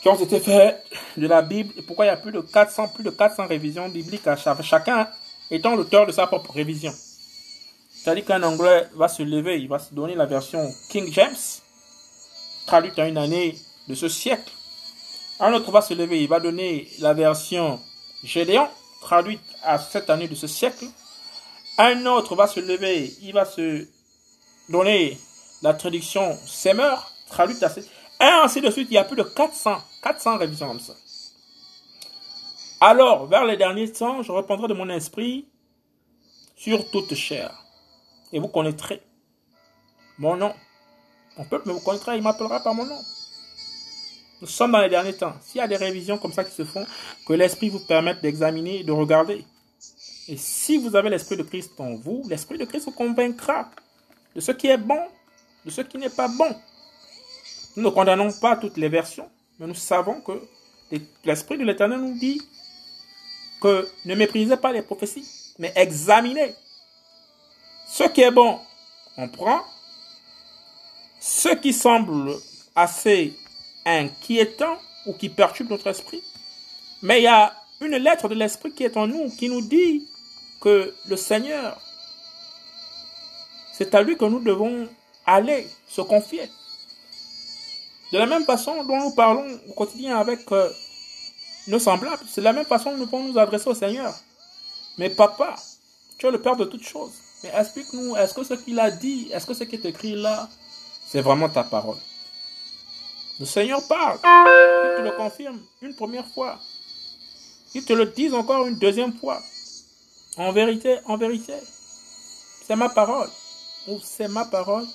qui 0.00 0.08
ont 0.08 0.16
été 0.16 0.40
faites 0.40 0.84
de 1.16 1.26
la 1.26 1.42
Bible 1.42 1.74
et 1.76 1.82
pourquoi 1.82 2.06
il 2.06 2.08
y 2.08 2.12
a 2.12 2.16
plus 2.16 2.32
de 2.32 2.40
400, 2.40 2.88
plus 2.88 3.04
de 3.04 3.10
400 3.10 3.46
révisions 3.46 3.88
bibliques 3.88 4.26
à 4.26 4.36
chacun 4.36 5.08
étant 5.50 5.76
l'auteur 5.76 6.06
de 6.06 6.12
sa 6.12 6.26
propre 6.26 6.52
révision. 6.52 6.92
C'est-à-dire 7.92 8.24
qu'un 8.24 8.42
Anglais 8.42 8.88
va 8.94 9.08
se 9.08 9.22
lever, 9.22 9.60
il 9.60 9.68
va 9.68 9.78
se 9.78 9.92
donner 9.92 10.14
la 10.14 10.24
version 10.24 10.72
King 10.88 11.12
James, 11.12 11.36
traduite 12.66 12.98
à 12.98 13.06
une 13.06 13.18
année 13.18 13.58
de 13.88 13.94
ce 13.94 14.08
siècle. 14.08 14.50
Un 15.38 15.52
autre 15.52 15.70
va 15.70 15.82
se 15.82 15.92
lever, 15.92 16.22
il 16.22 16.28
va 16.28 16.40
donner 16.40 16.88
la 17.00 17.12
version 17.12 17.78
Gédéon, 18.24 18.68
traduite 19.02 19.42
à 19.62 19.78
cette 19.78 20.08
année 20.08 20.28
de 20.28 20.34
ce 20.34 20.46
siècle. 20.46 20.86
Un 21.76 22.06
autre 22.06 22.34
va 22.34 22.46
se 22.46 22.60
lever, 22.60 23.14
il 23.22 23.32
va 23.32 23.44
se 23.44 23.86
donner 24.68 25.18
la 25.62 25.74
traduction 25.74 26.38
Semeur, 26.46 27.12
traduite 27.28 27.62
à 27.62 27.68
cette... 27.68 27.88
Et 28.20 28.24
ainsi 28.24 28.60
de 28.60 28.70
suite, 28.70 28.88
il 28.90 28.94
y 28.94 28.98
a 28.98 29.04
plus 29.04 29.16
de 29.16 29.22
400, 29.22 29.78
400 30.02 30.36
révisions 30.38 30.68
comme 30.68 30.80
ça. 30.80 30.94
Alors, 32.80 33.26
vers 33.26 33.44
les 33.44 33.56
derniers 33.56 33.90
temps, 33.90 34.22
je 34.22 34.32
répondrai 34.32 34.68
de 34.68 34.74
mon 34.74 34.88
esprit 34.88 35.46
sur 36.56 36.90
toute 36.90 37.14
chair. 37.14 37.64
Et 38.32 38.38
vous 38.38 38.48
connaîtrez 38.48 39.02
mon 40.18 40.36
nom. 40.36 40.52
Mon 41.36 41.44
peuple 41.44 41.68
me 41.68 41.84
connaîtra, 41.84 42.16
il 42.16 42.22
m'appellera 42.22 42.60
par 42.60 42.74
mon 42.74 42.84
nom. 42.84 42.98
Nous 44.40 44.46
sommes 44.46 44.72
dans 44.72 44.80
les 44.80 44.88
derniers 44.88 45.14
temps. 45.14 45.34
S'il 45.42 45.58
y 45.58 45.64
a 45.64 45.68
des 45.68 45.76
révisions 45.76 46.18
comme 46.18 46.32
ça 46.32 46.44
qui 46.44 46.54
se 46.54 46.64
font, 46.64 46.86
que 47.26 47.32
l'Esprit 47.32 47.68
vous 47.68 47.80
permette 47.80 48.22
d'examiner, 48.22 48.84
de 48.84 48.92
regarder. 48.92 49.44
Et 50.28 50.36
si 50.36 50.78
vous 50.78 50.96
avez 50.96 51.10
l'Esprit 51.10 51.36
de 51.36 51.42
Christ 51.42 51.72
en 51.78 51.96
vous, 51.96 52.22
l'Esprit 52.28 52.58
de 52.58 52.64
Christ 52.64 52.84
vous 52.84 52.92
convaincra 52.92 53.70
de 54.34 54.40
ce 54.40 54.52
qui 54.52 54.68
est 54.68 54.78
bon, 54.78 55.00
de 55.64 55.70
ce 55.70 55.80
qui 55.82 55.98
n'est 55.98 56.10
pas 56.10 56.28
bon. 56.28 56.54
Nous 57.76 57.82
ne 57.84 57.90
condamnons 57.90 58.32
pas 58.32 58.56
toutes 58.56 58.76
les 58.76 58.88
versions, 58.88 59.30
mais 59.58 59.66
nous 59.66 59.74
savons 59.74 60.20
que 60.20 60.32
l'Esprit 61.24 61.58
de 61.58 61.64
l'Éternel 61.64 62.00
nous 62.00 62.18
dit 62.18 62.40
que 63.60 63.88
ne 64.06 64.14
méprisez 64.14 64.56
pas 64.56 64.72
les 64.72 64.82
prophéties, 64.82 65.26
mais 65.58 65.72
examinez. 65.76 66.54
Ce 67.88 68.04
qui 68.04 68.22
est 68.22 68.30
bon, 68.30 68.58
on 69.16 69.28
prend. 69.28 69.60
Ce 71.20 71.50
qui 71.50 71.72
semble 71.72 72.34
assez 72.74 73.36
inquiétant 73.84 74.78
ou 75.06 75.12
qui 75.12 75.28
perturbe 75.28 75.70
notre 75.70 75.88
esprit. 75.88 76.22
Mais 77.02 77.20
il 77.20 77.24
y 77.24 77.28
a 77.28 77.54
une 77.80 77.96
lettre 77.96 78.28
de 78.28 78.34
l'esprit 78.34 78.72
qui 78.72 78.84
est 78.84 78.96
en 78.96 79.06
nous, 79.06 79.30
qui 79.30 79.48
nous 79.48 79.62
dit 79.62 80.06
que 80.60 80.94
le 81.06 81.16
Seigneur, 81.16 81.80
c'est 83.72 83.94
à 83.94 84.02
lui 84.02 84.16
que 84.16 84.24
nous 84.24 84.40
devons 84.40 84.88
aller 85.26 85.66
se 85.88 86.00
confier. 86.00 86.50
De 88.12 88.18
la 88.18 88.26
même 88.26 88.44
façon 88.44 88.82
dont 88.84 89.00
nous 89.00 89.14
parlons 89.14 89.46
au 89.68 89.72
quotidien 89.72 90.18
avec 90.18 90.50
euh, 90.52 90.68
nos 91.68 91.78
semblables, 91.78 92.24
c'est 92.28 92.40
la 92.40 92.52
même 92.52 92.64
façon 92.64 92.90
que 92.90 92.96
nous 92.96 93.06
pouvons 93.06 93.24
nous 93.24 93.38
adresser 93.38 93.68
au 93.68 93.74
Seigneur. 93.74 94.12
Mais 94.98 95.10
papa, 95.10 95.54
tu 96.18 96.26
es 96.26 96.30
le 96.30 96.40
Père 96.40 96.56
de 96.56 96.64
toutes 96.64 96.82
choses. 96.82 97.12
Mais 97.42 97.52
explique-nous, 97.56 98.16
est-ce 98.16 98.34
que 98.34 98.44
ce 98.44 98.54
qu'il 98.54 98.78
a 98.80 98.90
dit, 98.90 99.30
est-ce 99.32 99.46
que 99.46 99.54
ce 99.54 99.64
qui 99.64 99.76
est 99.76 99.84
écrit 99.84 100.14
là, 100.14 100.48
c'est 101.06 101.22
vraiment 101.22 101.48
ta 101.48 101.64
parole? 101.64 101.96
Le 103.38 103.46
Seigneur 103.46 103.80
parle. 103.88 104.18
Il 104.22 104.96
te 104.96 105.02
le 105.02 105.12
confirme 105.12 105.60
une 105.80 105.94
première 105.94 106.26
fois. 106.26 106.58
Il 107.74 107.84
te 107.84 107.92
le 107.92 108.06
dit 108.06 108.30
encore 108.32 108.66
une 108.66 108.76
deuxième 108.76 109.14
fois. 109.14 109.40
En 110.36 110.52
vérité, 110.52 110.98
en 111.06 111.16
vérité, 111.16 111.54
c'est 112.66 112.76
ma 112.76 112.88
parole. 112.88 113.30
Ou 113.88 113.98
c'est 114.02 114.28
ma 114.28 114.44
parole, 114.44 114.86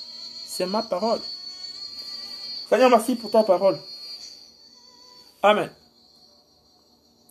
c'est 0.45 0.65
ma 0.65 0.83
parole. 0.83 1.21
Seigneur, 2.67 2.89
merci 2.89 3.15
pour 3.15 3.29
ta 3.29 3.43
parole. 3.43 3.77
Amen. 5.43 5.69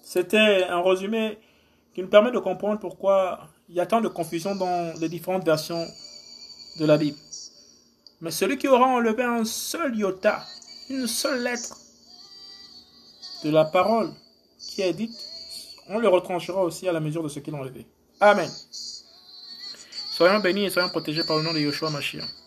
C'était 0.02 0.64
un 0.68 0.80
résumé 0.80 1.38
qui 1.92 2.02
nous 2.02 2.08
permet 2.08 2.30
de 2.30 2.38
comprendre 2.38 2.78
pourquoi 2.78 3.48
il 3.68 3.74
y 3.74 3.80
a 3.80 3.86
tant 3.86 4.00
de 4.00 4.06
confusion 4.08 4.54
dans 4.54 4.92
les 5.00 5.08
différentes 5.08 5.44
versions 5.44 5.84
de 6.78 6.86
la 6.86 6.96
Bible. 6.96 7.18
Mais 8.20 8.30
celui 8.30 8.58
qui 8.58 8.68
aura 8.68 8.86
enlevé 8.86 9.24
un 9.24 9.44
seul 9.44 9.96
iota, 9.96 10.44
une 10.88 11.08
seule 11.08 11.42
lettre 11.42 11.76
de 13.42 13.50
la 13.50 13.64
parole 13.64 14.12
qui 14.58 14.82
est 14.82 14.92
dite, 14.92 15.18
on 15.88 15.98
le 15.98 16.08
retranchera 16.08 16.62
aussi 16.62 16.88
à 16.88 16.92
la 16.92 17.00
mesure 17.00 17.24
de 17.24 17.28
ce 17.28 17.40
qu'il 17.40 17.54
a 17.54 17.58
enlevé. 17.58 17.86
Amen. 18.20 18.50
Soyons 20.12 20.38
bénis 20.38 20.66
et 20.66 20.70
soyons 20.70 20.90
protégés 20.90 21.24
par 21.24 21.38
le 21.38 21.42
nom 21.42 21.52
de 21.52 21.58
Yoshua 21.58 21.90
Mashiach. 21.90 22.43